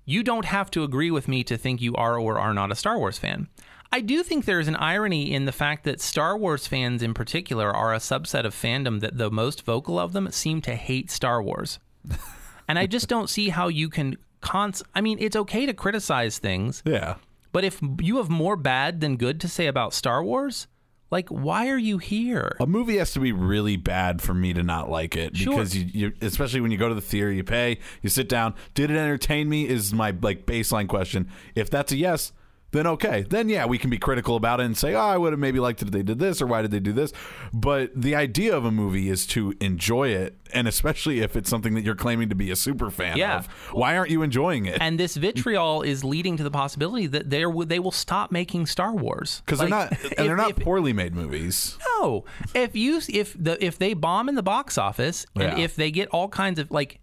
[0.05, 2.75] You don't have to agree with me to think you are or are not a
[2.75, 3.49] Star Wars fan.
[3.91, 7.13] I do think there is an irony in the fact that Star Wars fans in
[7.13, 11.11] particular are a subset of fandom that the most vocal of them seem to hate
[11.11, 11.77] Star Wars.
[12.67, 16.37] and I just don't see how you can cons I mean, it's okay to criticize
[16.37, 17.15] things, yeah.
[17.51, 20.67] but if you have more bad than good to say about Star Wars,
[21.09, 22.55] like why are you here?
[22.59, 25.53] A movie has to be really bad for me to not like it Sure.
[25.53, 28.53] because you, you, especially when you go to the theater, you pay, you sit down.
[28.73, 29.67] Did it entertain me?
[29.67, 31.29] Is my like baseline question.
[31.55, 32.31] If that's a yes,
[32.73, 33.25] then okay.
[33.29, 35.59] Then yeah, we can be critical about it and say, oh, I would have maybe
[35.59, 37.13] liked it if they did this or why did they do this.
[37.53, 41.73] But the idea of a movie is to enjoy it, and especially if it's something
[41.75, 43.37] that you're claiming to be a super fan Yeah.
[43.39, 43.47] of.
[43.71, 44.77] Why aren't you enjoying it?
[44.81, 48.91] and this vitriol is leading to the possibility that they they will stop making Star
[48.93, 51.77] Wars Because Like, they're not, if- and they're not if- poorly made movies.
[51.99, 55.63] no, if you if the if they bomb in the box office and Yeah.
[55.63, 56.99] if they get all kinds of like.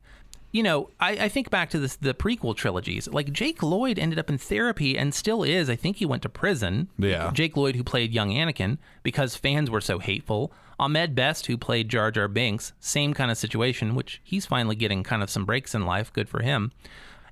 [0.53, 3.07] You know, I, I think back to this, the prequel trilogies.
[3.09, 5.71] Like Jake Lloyd ended up in therapy and still is.
[5.71, 6.89] I think he went to prison.
[6.99, 7.31] Yeah.
[7.33, 10.53] Jake Lloyd, who played young Anakin, because fans were so hateful.
[10.79, 15.03] Ahmed Best, who played Jar Jar Binks, same kind of situation, which he's finally getting
[15.05, 16.13] kind of some breaks in life.
[16.13, 16.73] Good for him.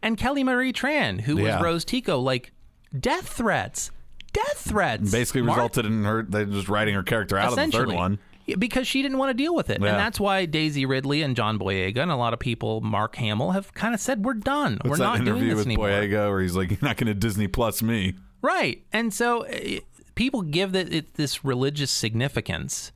[0.00, 1.56] And Kelly Marie Tran, who Yeah.
[1.56, 2.52] was Rose Tico, like
[2.98, 3.90] death threats,
[4.32, 5.10] death threats.
[5.10, 8.18] Basically, Mark- resulted in her they just writing her character out of the third one.
[8.56, 9.80] Because she didn't want to deal with it.
[9.80, 9.88] Yeah.
[9.88, 13.50] And that's why Daisy Ridley and John Boyega and a lot of people, Mark Hamill,
[13.50, 14.78] have kind of said, we're done.
[14.82, 15.88] What's we're that not doing interview this with anymore.
[15.88, 18.84] Boyega where he's like, "You're not going to Disney Plus me." Right.
[18.92, 19.80] And so uh,
[20.14, 22.92] people give it, it this religious significance,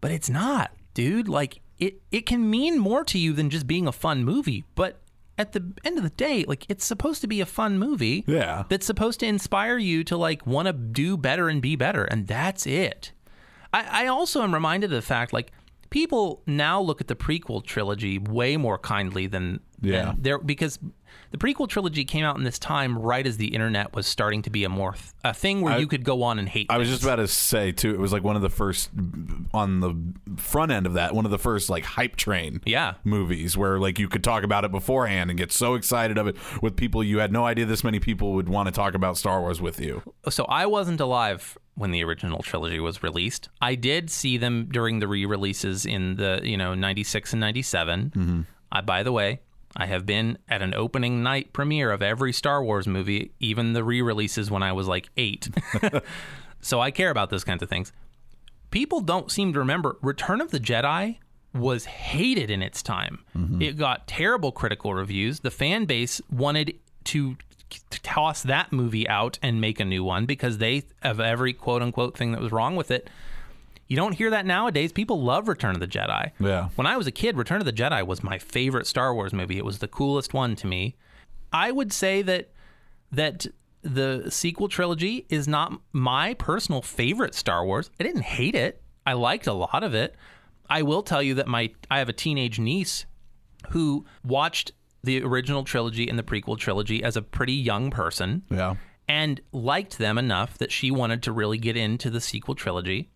[0.00, 1.28] but it's not, dude.
[1.28, 4.64] Like, it, it can mean more to you than just being a fun movie.
[4.74, 5.00] But
[5.38, 8.24] at the end of the day, like, it's supposed to be a fun movie.
[8.26, 8.64] Yeah.
[8.68, 12.04] That's supposed to inspire you to, like, want to do better and be better.
[12.04, 13.12] And that's it.
[13.72, 15.52] I, I also am reminded of the fact, like,
[15.90, 20.06] people now look at the prequel trilogy way more kindly than, Yeah.
[20.06, 20.78] than there because
[21.30, 24.50] the prequel trilogy came out in this time right as the internet was starting to
[24.50, 26.66] be a more th- a thing where I- you could go on and hate.
[26.70, 27.90] I was just about to say too.
[27.90, 28.90] It was like one of the first
[29.54, 29.94] on the
[30.40, 31.14] front end of that.
[31.14, 32.94] One of the first like hype train, Yeah.
[33.04, 36.36] movies where like you could talk about it beforehand and get so excited of it
[36.62, 39.40] with people you had no idea this many people would want to talk about Star
[39.40, 40.02] Wars with you.
[40.28, 43.48] so I wasn't alive when the original trilogy was released.
[43.62, 48.10] I did see them during the re-releases in the you know '96 and '97.
[48.14, 48.40] Mm-hmm.
[48.72, 49.40] I, by the way,
[49.76, 53.84] I have been at an opening night premiere of every Star Wars movie, even the
[53.84, 55.48] re-releases when I was like eight.
[56.60, 57.92] so I care about those kinds of things.
[58.70, 61.18] People don't seem to remember Return of the Jedi
[61.54, 63.24] was hated in its time.
[63.36, 63.62] Mm-hmm.
[63.62, 65.40] It got terrible critical reviews.
[65.40, 67.36] The fan base wanted to
[67.90, 71.82] to toss that movie out and make a new one because they of every quote
[71.82, 73.08] unquote thing that was wrong with it.
[73.90, 74.92] You don't hear that nowadays.
[74.92, 76.30] People love Return of the Jedi.
[76.38, 76.68] Yeah.
[76.76, 79.58] When I was a kid, Return of the Jedi was my favorite Star Wars movie.
[79.58, 80.94] It was the coolest one to me.
[81.52, 82.50] I would say that
[83.10, 83.46] that
[83.82, 87.90] the sequel trilogy is not my personal favorite Star Wars.
[87.98, 88.80] I didn't hate it.
[89.04, 90.14] I liked a lot of it.
[90.68, 93.06] I will tell you that my I have a teenage niece
[93.70, 94.70] who watched
[95.02, 98.76] the original trilogy and the prequel trilogy as a pretty young person Yeah.
[99.08, 103.10] and liked them enough that she wanted to really get into the sequel trilogy.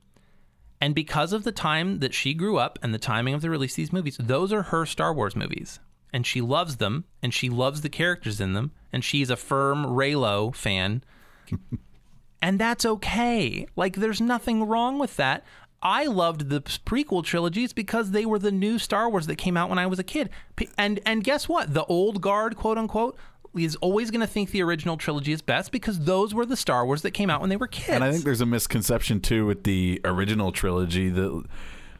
[0.84, 3.72] And because of the time that she grew up and the timing of the release
[3.72, 5.80] of these movies, those are her Star Wars movies.
[6.12, 8.70] And she loves them and she loves the characters in them.
[8.92, 11.02] And she's a firm Reylo fan.
[12.42, 13.66] and that's okay.
[13.76, 15.42] Like, there's nothing wrong with that.
[15.82, 19.70] I loved the prequel trilogies because they were the new Star Wars that came out
[19.70, 20.28] when I was a kid.
[20.76, 21.72] And and guess what?
[21.72, 23.16] The old guard, quote unquote,
[23.56, 26.84] is always going to think the original trilogy is best because those were the Star
[26.84, 27.90] Wars that came out when they were kids.
[27.90, 31.44] And I think there's a misconception too with the original trilogy that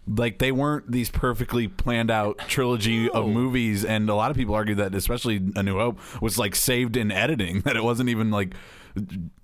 [0.07, 4.55] like they weren't these perfectly planned out trilogy of movies and a lot of people
[4.55, 8.31] argue that especially A New Hope was like saved in editing that it wasn't even
[8.31, 8.53] like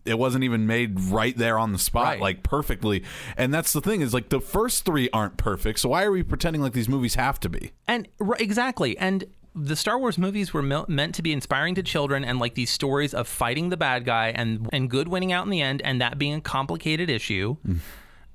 [0.04, 2.20] it wasn't even made right there on the spot Right.
[2.20, 3.02] like perfectly
[3.38, 6.22] and that's the thing is like the first three aren't perfect so why are we
[6.22, 8.98] pretending like these movies have to be And r- exactly.
[8.98, 12.54] And the Star Wars movies were mel- meant to be inspiring to children and like
[12.54, 15.82] these stories of fighting the bad guy and and good winning out in the end
[15.82, 17.56] and that being a complicated issue.
[17.66, 17.78] Mm.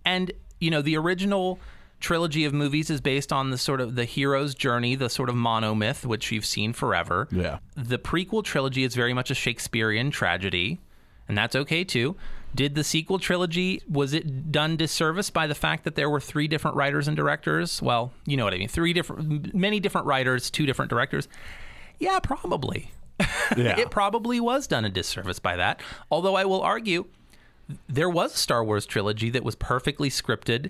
[0.03, 1.59] And you know, the original
[1.99, 5.36] trilogy of movies is based on the sort of the hero's journey, the sort of
[5.36, 7.28] monomyth which you've seen forever.
[7.32, 7.59] Yeah.
[7.76, 10.82] The prequel trilogy is very much a Shakespearean tragedy,
[11.28, 12.16] and that's okay too.
[12.56, 16.47] Did the sequel trilogy was it done disservice by the fact that there were three
[16.47, 17.82] different writers and directors?
[17.82, 18.70] Well, you know what I mean.
[18.70, 21.28] Three different many different writers, two different directors.
[21.99, 22.91] Yeah, probably.
[23.58, 25.82] yeah It probably was done a disservice by that.
[26.10, 27.06] Although I will argue
[27.88, 30.70] there was a Star Wars trilogy that was perfectly scripted,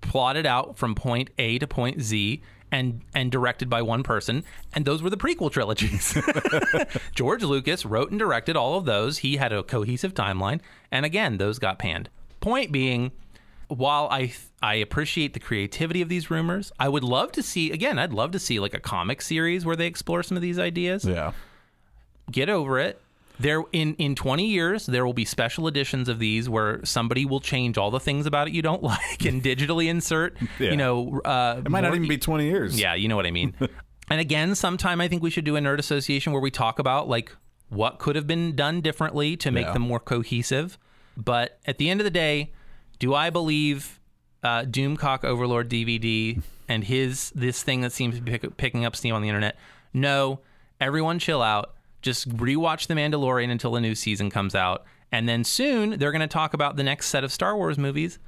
[0.00, 2.42] plotted out from point A to point Z,
[2.72, 4.42] and and directed by one person,
[4.72, 6.18] and those were the prequel trilogies.
[7.14, 9.18] George Lucas wrote and directed all of those.
[9.18, 10.60] He had a cohesive timeline,
[10.90, 12.08] and again, those got panned.
[12.40, 13.12] Point being,
[13.68, 17.98] while I I appreciate the creativity of these rumors, I would love to see again.
[17.98, 21.04] I'd love to see like a comic series where they explore some of these ideas
[21.04, 21.32] yeah
[22.30, 23.00] get over it.
[23.42, 27.40] There in in 20 years there will be special editions of these where somebody will
[27.40, 30.70] change all the things about it you don't like and digitally insert, Yeah.
[30.70, 33.30] you know, uh it might not even be 20 years Yeah, you know what I
[33.30, 33.54] mean.
[34.10, 37.08] and again, sometime I think we should do a nerd association where we talk about
[37.08, 37.32] like
[37.68, 39.72] what could have been done differently to make Yeah.
[39.72, 40.78] them more cohesive.
[41.16, 42.52] But at the end of the day,
[42.98, 43.98] do I believe
[44.42, 48.94] uh, Doomcock Overlord DVD and his this thing that seems to be pick, picking up
[48.94, 49.56] steam on the internet?
[49.94, 50.40] No.
[50.80, 51.74] Everyone chill out.
[52.02, 54.84] Just rewatch The Mandalorian until the new season comes out.
[55.10, 58.18] And then soon they're going to talk about the next set of Star Wars movies.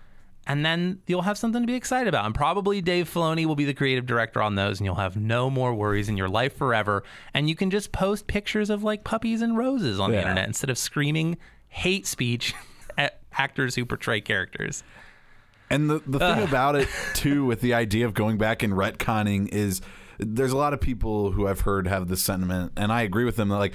[0.47, 2.27] And then you'll have something to be excited about.
[2.27, 5.49] And probably Dave Filoni will be the creative director on those, and you'll have no
[5.49, 7.03] more worries in your life forever.
[7.33, 10.68] And you can just post pictures of like puppies and roses on the internet instead
[10.68, 12.55] of screaming hate speech
[12.99, 14.85] at actors who portray characters.
[15.70, 19.49] And the, the thing about it too, with the idea of going back and retconning,
[19.49, 19.81] is
[20.18, 23.36] there's a lot of people who I've heard have this sentiment, and I agree with
[23.36, 23.48] them.
[23.48, 23.74] They're like,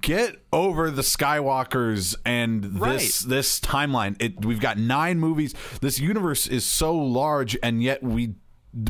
[0.00, 3.12] get over the Skywalkers and this Right.
[3.28, 4.16] this timeline.
[4.20, 5.54] It we've got nine movies.
[5.80, 8.34] This universe is so large, and yet we.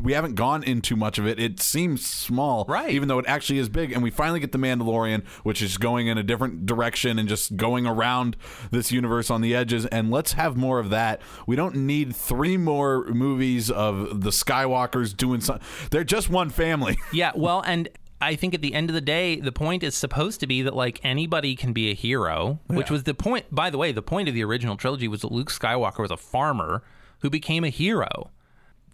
[0.03, 1.39] We haven't gone into much of it.
[1.39, 2.91] It seems small, Right.
[2.91, 6.09] Even though it actually is big, and we finally get the Mandalorian, which is going
[6.09, 8.37] in a different direction and just going around
[8.71, 9.87] this universe on the edges.
[9.87, 11.21] And let's have more of that.
[11.47, 15.67] We don't need three more movies of the Skywalkers doing something.
[15.91, 16.97] They're just one family.
[17.13, 17.89] Yeah, well, and
[18.21, 20.75] I think at the end of the day, the point is supposed to be that
[20.75, 23.47] like anybody can be a hero, which was the point.
[23.51, 26.17] By the way, the point of the original trilogy was that Luke Skywalker was a
[26.17, 26.83] farmer
[27.21, 28.31] who became a hero.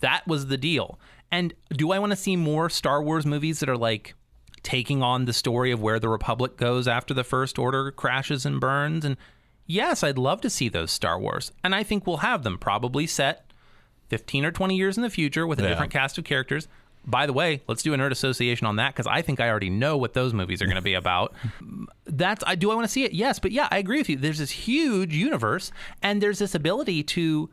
[0.05, 0.99] That was the deal.
[1.33, 4.15] And do I want to see more Star Wars movies that are like
[4.63, 8.61] taking on the story of where the Republic goes after the First Order crashes and
[8.61, 9.05] burns?
[9.05, 9.17] And
[9.67, 11.53] yes, I'd love to see those Star Wars.
[11.65, 13.51] And I think we'll have them probably set
[14.11, 15.71] 15 or 20 years in the future with a Yeah.
[15.71, 16.69] different cast of characters.
[17.07, 19.71] By the way, let's do a nerd association on that because I think I already
[19.71, 21.35] know what those movies are going to be about.
[22.07, 23.13] That's I do I want to see it?
[23.13, 24.17] Yes, but yeah, I agree with you.
[24.17, 27.51] There's this huge universe, and there's this ability to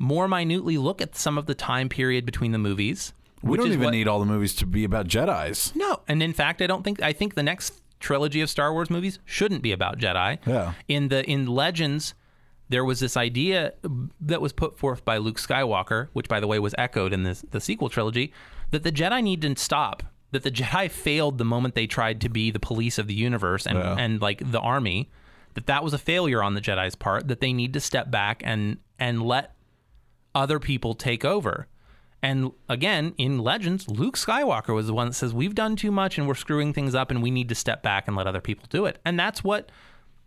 [0.00, 3.12] more minutely look at some of the time period between the movies.
[3.42, 5.72] We which don't even what- need all the movies to be about Jedi's.
[5.76, 8.90] no, and in fact, I don't think I think the next trilogy of Star Wars
[8.90, 10.38] movies shouldn't be about Jedi.
[10.46, 10.72] Yeah.
[10.88, 12.14] In the in Legends,
[12.70, 13.74] there was this idea
[14.20, 17.44] that was put forth by Luke Skywalker, which by the way was echoed in this
[17.50, 18.32] the sequel trilogy,
[18.70, 20.02] that the Jedi need to stop.
[20.32, 23.66] That the Jedi failed the moment they tried to be the police of the universe
[23.66, 23.96] and Yeah.
[23.98, 25.10] and like the army.
[25.54, 27.28] That that was a failure on the Jedi's part.
[27.28, 29.54] That they need to step back and and let
[30.34, 31.66] other people take over.
[32.22, 36.18] And again, in Legends, Luke Skywalker was the one that says we've done too much
[36.18, 38.66] and we're screwing things up and we need to step back and let other people
[38.68, 38.98] do it.
[39.04, 39.70] And that's what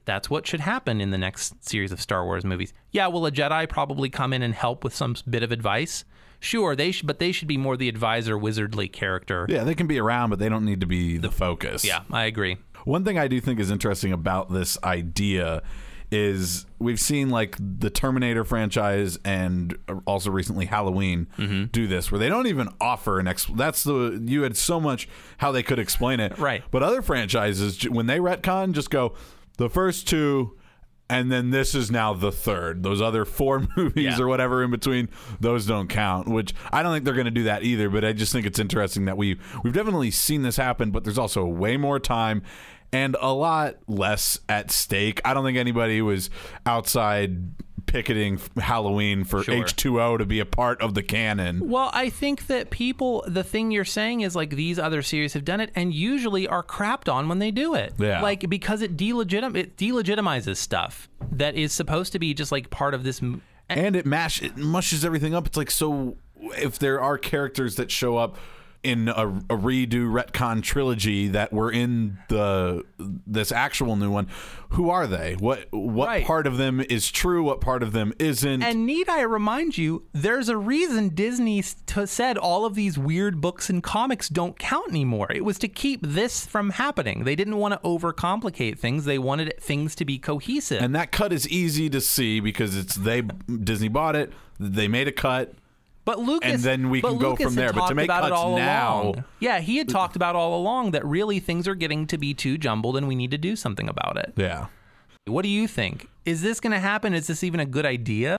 [0.06, 2.74] that's what should happen in the next series of Star Wars movies.
[2.92, 6.04] Yeah, will a Jedi probably come in and help with some bit of advice?
[6.40, 9.46] Sure, they should, but they should be more the advisor, wizardly character.
[9.48, 11.86] Yeah, they can be around, but they don't need to be the focus.
[11.86, 12.58] Yeah, I agree.
[12.84, 15.64] One thing I do think is interesting about this idea
[16.14, 21.66] is we've seen like the Terminator franchise and also recently Halloween Mm-hmm.
[21.72, 23.46] do this where they don't even offer an ex.
[23.46, 25.08] That's the you had so much
[25.40, 26.64] how they could explain it, Right.
[26.70, 29.14] But other franchises when they retcon, just go
[29.58, 30.58] the first two.
[31.10, 32.82] and then this is now the third.
[32.84, 34.20] Those other four movies Yeah.
[34.24, 35.10] or whatever in between,
[35.40, 36.28] those don't count.
[36.28, 37.90] Which I don't think they're going to do that either.
[37.90, 41.18] But I just think it's interesting that we we've definitely seen this happen, but there's
[41.18, 42.42] also way more time
[42.94, 45.20] and a lot less at stake.
[45.26, 46.30] I don't think anybody was
[46.66, 47.50] outside
[47.86, 49.56] picketing Halloween for Sure.
[49.56, 51.70] H2O to be a part of the canon.
[51.70, 55.44] Well, I think that people, the thing you're saying is like these other series have
[55.46, 57.94] done it and usually are crapped on when they do it.
[57.98, 58.22] Yeah.
[58.22, 62.94] Like because it delegitim it delegitimizes stuff that is supposed to be just like part
[62.94, 63.22] of this.
[63.22, 65.46] m- and it mash it mushes everything up.
[65.48, 66.16] It's like so
[66.58, 68.38] if there are characters that show up
[68.84, 74.28] in a, a redo retcon trilogy that were in the this actual new one,
[74.70, 75.36] who are they?
[75.40, 76.26] What what Right.
[76.26, 77.44] part of them is true?
[77.44, 78.62] What part of them isn't?
[78.62, 83.40] And need I remind you, there's a reason Disney t- said all of these weird
[83.40, 85.32] books and comics don't count anymore.
[85.32, 87.24] It was to keep this from happening.
[87.24, 89.06] They didn't want to overcomplicate things.
[89.06, 90.82] They wanted things to be cohesive.
[90.82, 94.34] and that cut is easy to see because it's they Disney bought it.
[94.60, 95.54] They made a cut.
[96.06, 97.68] But Lucas, And then we can go Lucas from had there.
[97.74, 99.24] But to talked make about it cuts all now- along.
[99.40, 102.58] yeah, he had talked about all along that really things are getting to be too
[102.58, 104.34] jumbled, and we need to do something about it.
[104.36, 104.66] Yeah.
[105.26, 106.10] What do you think?
[106.26, 107.14] Is this going to happen?
[107.14, 108.38] Is this even a good idea?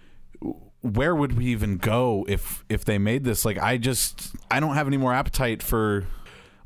[0.83, 4.75] where would we even go if if they made this like i just i don't
[4.75, 6.05] have any more appetite for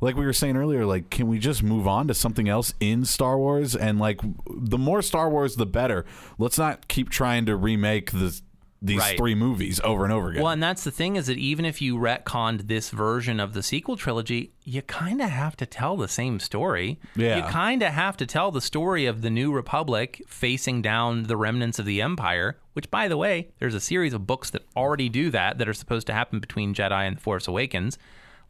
[0.01, 3.05] like we were saying earlier like can we just move on to something else in
[3.05, 4.19] star wars and like
[4.49, 6.03] the more star wars the better
[6.37, 8.37] let's not keep trying to remake the
[8.81, 9.17] these Right.
[9.17, 11.81] three movies over and over again Well, and that's the thing is that even if
[11.81, 16.07] you retconned this version of the sequel trilogy, you kind of have to tell the
[16.07, 16.97] same story.
[17.15, 17.37] Yeah.
[17.37, 21.35] You kind of have to tell the story of the New Republic facing down the
[21.35, 25.09] remnants of the Empire, which, by the way, there's a series of books that already
[25.09, 27.97] do that that are supposed to happen between Jedi and Force Awakens.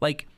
[0.00, 0.28] Like,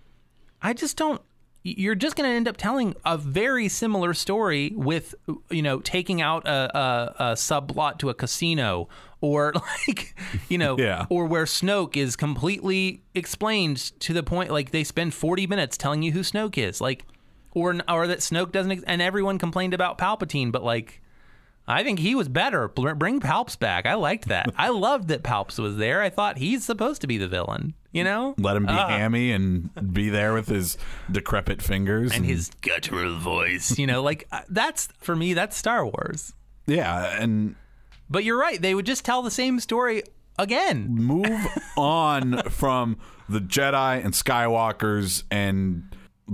[0.62, 1.20] I just don't.
[1.64, 5.14] You're just going to end up telling a very similar story with,
[5.50, 8.88] you know, taking out a, a, a subplot to a casino,
[9.20, 9.52] or
[9.88, 10.16] like,
[10.48, 11.06] you know, Yeah.
[11.08, 16.02] or where Snoke is completely explained to the point, like they spend 40 minutes telling
[16.02, 17.04] you who Snoke is, like,
[17.52, 21.01] or or that Snoke doesn't, ex- and everyone complained about Palpatine, but like.
[21.66, 22.68] I think he was better.
[22.68, 23.86] Bring Palps back.
[23.86, 24.46] I liked that.
[24.58, 26.02] I loved that Palps was there.
[26.02, 27.74] I thought he's supposed to be the villain.
[27.92, 28.88] You know, let him be Ah.
[28.88, 30.78] hammy and be there with his
[31.10, 33.78] decrepit fingers and his guttural voice.
[33.78, 35.34] You know, like uh, that's for me.
[35.34, 36.32] That's Star Wars.
[36.66, 37.54] yeah and
[38.08, 38.60] But you're right.
[38.60, 40.02] They would just tell the same story
[40.38, 40.86] again.
[40.88, 41.46] move
[41.76, 42.96] on from
[43.28, 45.84] the Jedi and Skywalkers and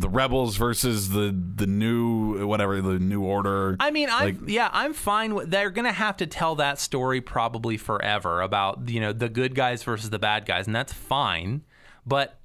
[0.01, 3.77] the rebels versus the the new whatever the new order.
[3.81, 5.35] I mean, I'm Like- yeah, I'm fine.
[5.35, 9.55] With, they're gonna have to tell that story probably forever about you know the good
[9.55, 11.63] guys versus the bad guys, and that's fine.
[12.07, 12.39] But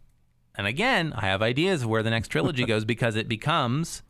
[0.56, 4.04] and again, I have ideas of where the next trilogy goes because it becomes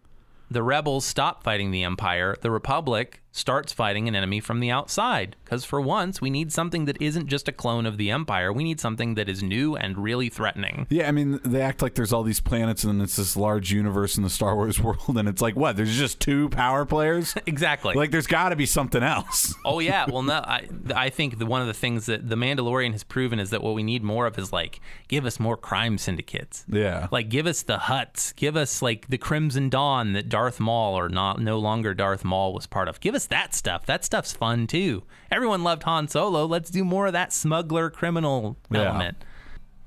[0.51, 5.35] the rebels stop fighting the empire, the republic starts fighting an enemy from the outside.
[5.43, 8.53] Because for once, we need something that isn't just a clone of the empire.
[8.53, 10.85] We need something that is new and really threatening.
[10.89, 14.17] Yeah, I mean, they act like there's all these planets and it's this large universe
[14.17, 15.75] in the Star Wars world, and it's like, what?
[15.75, 17.35] There's just two power players?
[17.45, 17.93] Exactly.
[17.93, 19.53] like, there's got to be something else.
[19.65, 22.91] Oh yeah, well no, I I think the, one of the things that the Mandalorian
[22.91, 25.97] has proven is that what we need more of is like give us more crime
[25.97, 26.65] syndicates.
[26.67, 27.07] Yeah.
[27.11, 31.07] Like give us the Hutts, give us like the Crimson Dawn that Darth Maul or
[31.09, 32.99] not no longer Darth Maul was part of.
[32.99, 33.85] Give us that stuff.
[33.85, 35.03] That stuff's fun too.
[35.31, 36.45] Everyone loved Han Solo.
[36.45, 38.81] Let's do more of that smuggler criminal Yeah.
[38.89, 39.17] element.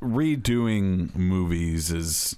[0.03, 2.37] Redoing movies is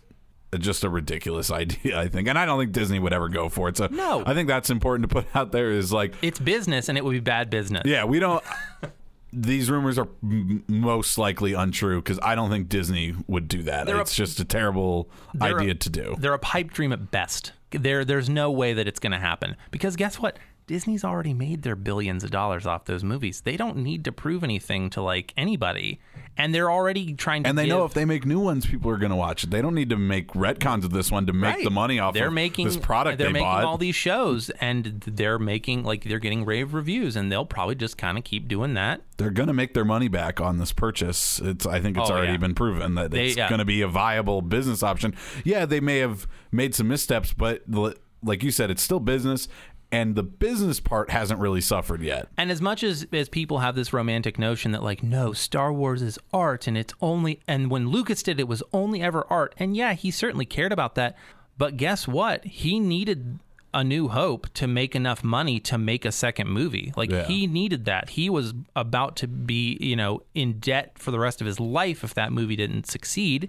[0.58, 3.68] just a ridiculous idea, I think, and I don't think Disney would ever go for
[3.68, 3.76] it.
[3.76, 4.22] So No.
[4.24, 5.70] I think that's important to put out there.
[5.70, 7.82] Is like, It's business and it would be bad business.
[7.84, 8.42] yeah, we don't.
[9.30, 13.84] These rumors are m- most likely untrue because I don't think Disney would do that.
[13.86, 16.16] They're a- it's just a terrible They're a- idea to do.
[16.18, 17.52] They're a pipe dream at best.
[17.70, 20.38] There, there's no way that it's going to happen because guess what?
[20.68, 23.40] Disney's already made their billions of dollars off those movies.
[23.40, 25.98] They don't need to prove anything to like anybody,
[26.36, 27.48] and they're already trying to.
[27.48, 29.50] And they give, know if they make new ones, people are going to watch it.
[29.50, 31.64] They don't need to make retcons of this one to make Right.
[31.64, 33.64] the money off they're of making this product They're they making bought.
[33.64, 37.96] all these shows, and they're making like they're getting rave reviews, and they'll probably just
[37.98, 39.00] kind of keep doing that.
[39.16, 41.40] they're going to make their money back on this purchase.
[41.40, 42.38] It's I think it's Oh, already yeah.
[42.38, 43.48] been proven that They- it's yeah.
[43.48, 45.14] going to be a viable business option.
[45.44, 47.62] Yeah, they may have made some missteps, but
[48.22, 49.48] like you said, it's still business,
[49.90, 52.28] and the business part hasn't really suffered yet.
[52.36, 56.02] And as much as as people have this romantic notion that like no, Star Wars
[56.02, 59.54] is art and it's only and when Lucas did it was only ever art.
[59.58, 61.16] And yeah, he certainly cared about that.
[61.56, 62.44] But guess what?
[62.44, 63.38] He needed
[63.74, 66.92] a new hope to make enough money to make a second movie.
[66.96, 67.24] Like Yeah.
[67.26, 68.10] he needed that.
[68.10, 72.02] He was about to be, you know, in debt for the rest of his life
[72.04, 73.48] if that movie didn't succeed.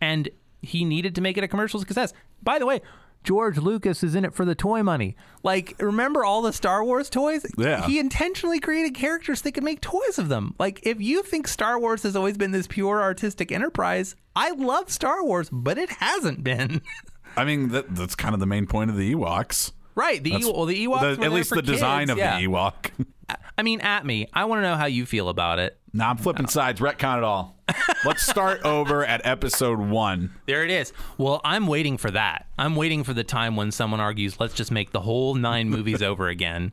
[0.00, 0.28] And
[0.62, 2.12] he needed to make it a commercial success.
[2.42, 2.80] By the way,
[3.22, 5.16] George Lucas is in it for the toy money.
[5.42, 7.44] Like, remember all the Star Wars toys?
[7.58, 7.86] Yeah.
[7.86, 10.54] He intentionally created characters that could make toys of them.
[10.58, 14.90] Like, if you think Star Wars has always been this pure artistic enterprise, I love
[14.90, 16.80] Star Wars, but it hasn't been.
[17.36, 19.72] I mean, that, that's kind of the main point of the Ewoks.
[19.94, 20.22] right.
[20.22, 21.16] The, Ew- well, the Ewoks.
[21.18, 22.38] the- at least the design of yeah.
[22.38, 22.90] the Ewok.
[23.60, 24.26] I mean, at me.
[24.32, 25.78] I want to know how you feel about it.
[25.92, 26.80] now I'm flipping sides.
[26.80, 27.58] Retcon it all.
[28.06, 30.34] Let's start over at episode one.
[30.46, 30.94] There it is.
[31.18, 32.46] Well, I'm waiting for that.
[32.58, 36.00] I'm waiting for the time when someone argues, let's just make the whole nine movies
[36.00, 36.72] over again.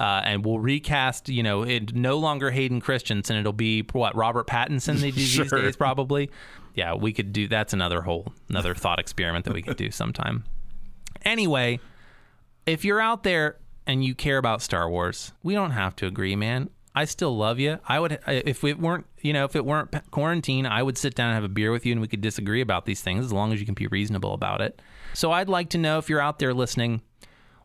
[0.00, 3.36] Uh, and we'll recast, you know, it no longer Hayden Christensen.
[3.36, 5.44] It'll be what Robert Pattinson they do these Sure.
[5.62, 6.28] days, probably.
[6.74, 7.46] Yeah, we could do.
[7.46, 10.42] That's another whole another thought experiment that we could do sometime.
[11.24, 11.78] Anyway,
[12.66, 16.36] if you're out there and you care about Star Wars, we don't have to agree,
[16.36, 16.70] man.
[16.94, 17.78] I still love you.
[17.86, 21.28] I would if it weren't, you know, if it weren't quarantine, I would sit down
[21.28, 23.52] and have a beer with you and we could disagree about these things as long
[23.52, 24.80] as you can be reasonable about it.
[25.12, 27.02] So I'd like to know if you're out there listening,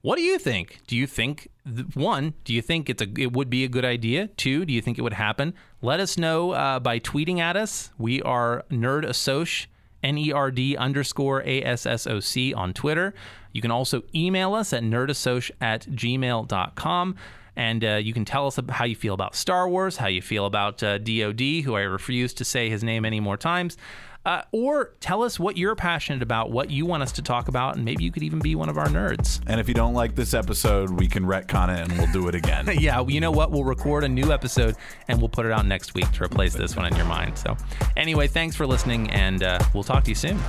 [0.01, 0.81] what do you think?
[0.85, 1.47] Do you think
[1.93, 2.33] one?
[2.43, 4.27] Do you think it's a it would be a good idea?
[4.27, 4.65] Two?
[4.65, 5.53] Do you think it would happen?
[5.81, 7.91] Let us know uh, by tweeting at us.
[7.97, 9.67] We are Nerd Assoc,
[10.03, 13.13] N E R D underscore A S S O C on Twitter.
[13.53, 17.15] You can also email us at nerdassoc at gmail.com.
[17.55, 20.45] And uh, you can tell us how you feel about Star Wars, how you feel
[20.45, 23.77] about uh, DOD, who I refuse to say his name any more times.
[24.25, 27.75] Uh, or tell us what you're passionate about, what you want us to talk about,
[27.75, 29.41] and maybe you could even be one of our nerds.
[29.47, 32.35] And if you don't like this episode, we can retcon it and we'll do it
[32.35, 32.69] again.
[32.79, 33.51] yeah, you know what?
[33.51, 34.75] We'll record a new episode
[35.07, 37.37] and we'll put it out next week to replace this one in your mind.
[37.37, 37.57] So,
[37.97, 40.39] anyway, thanks for listening, and uh, we'll talk to you soon.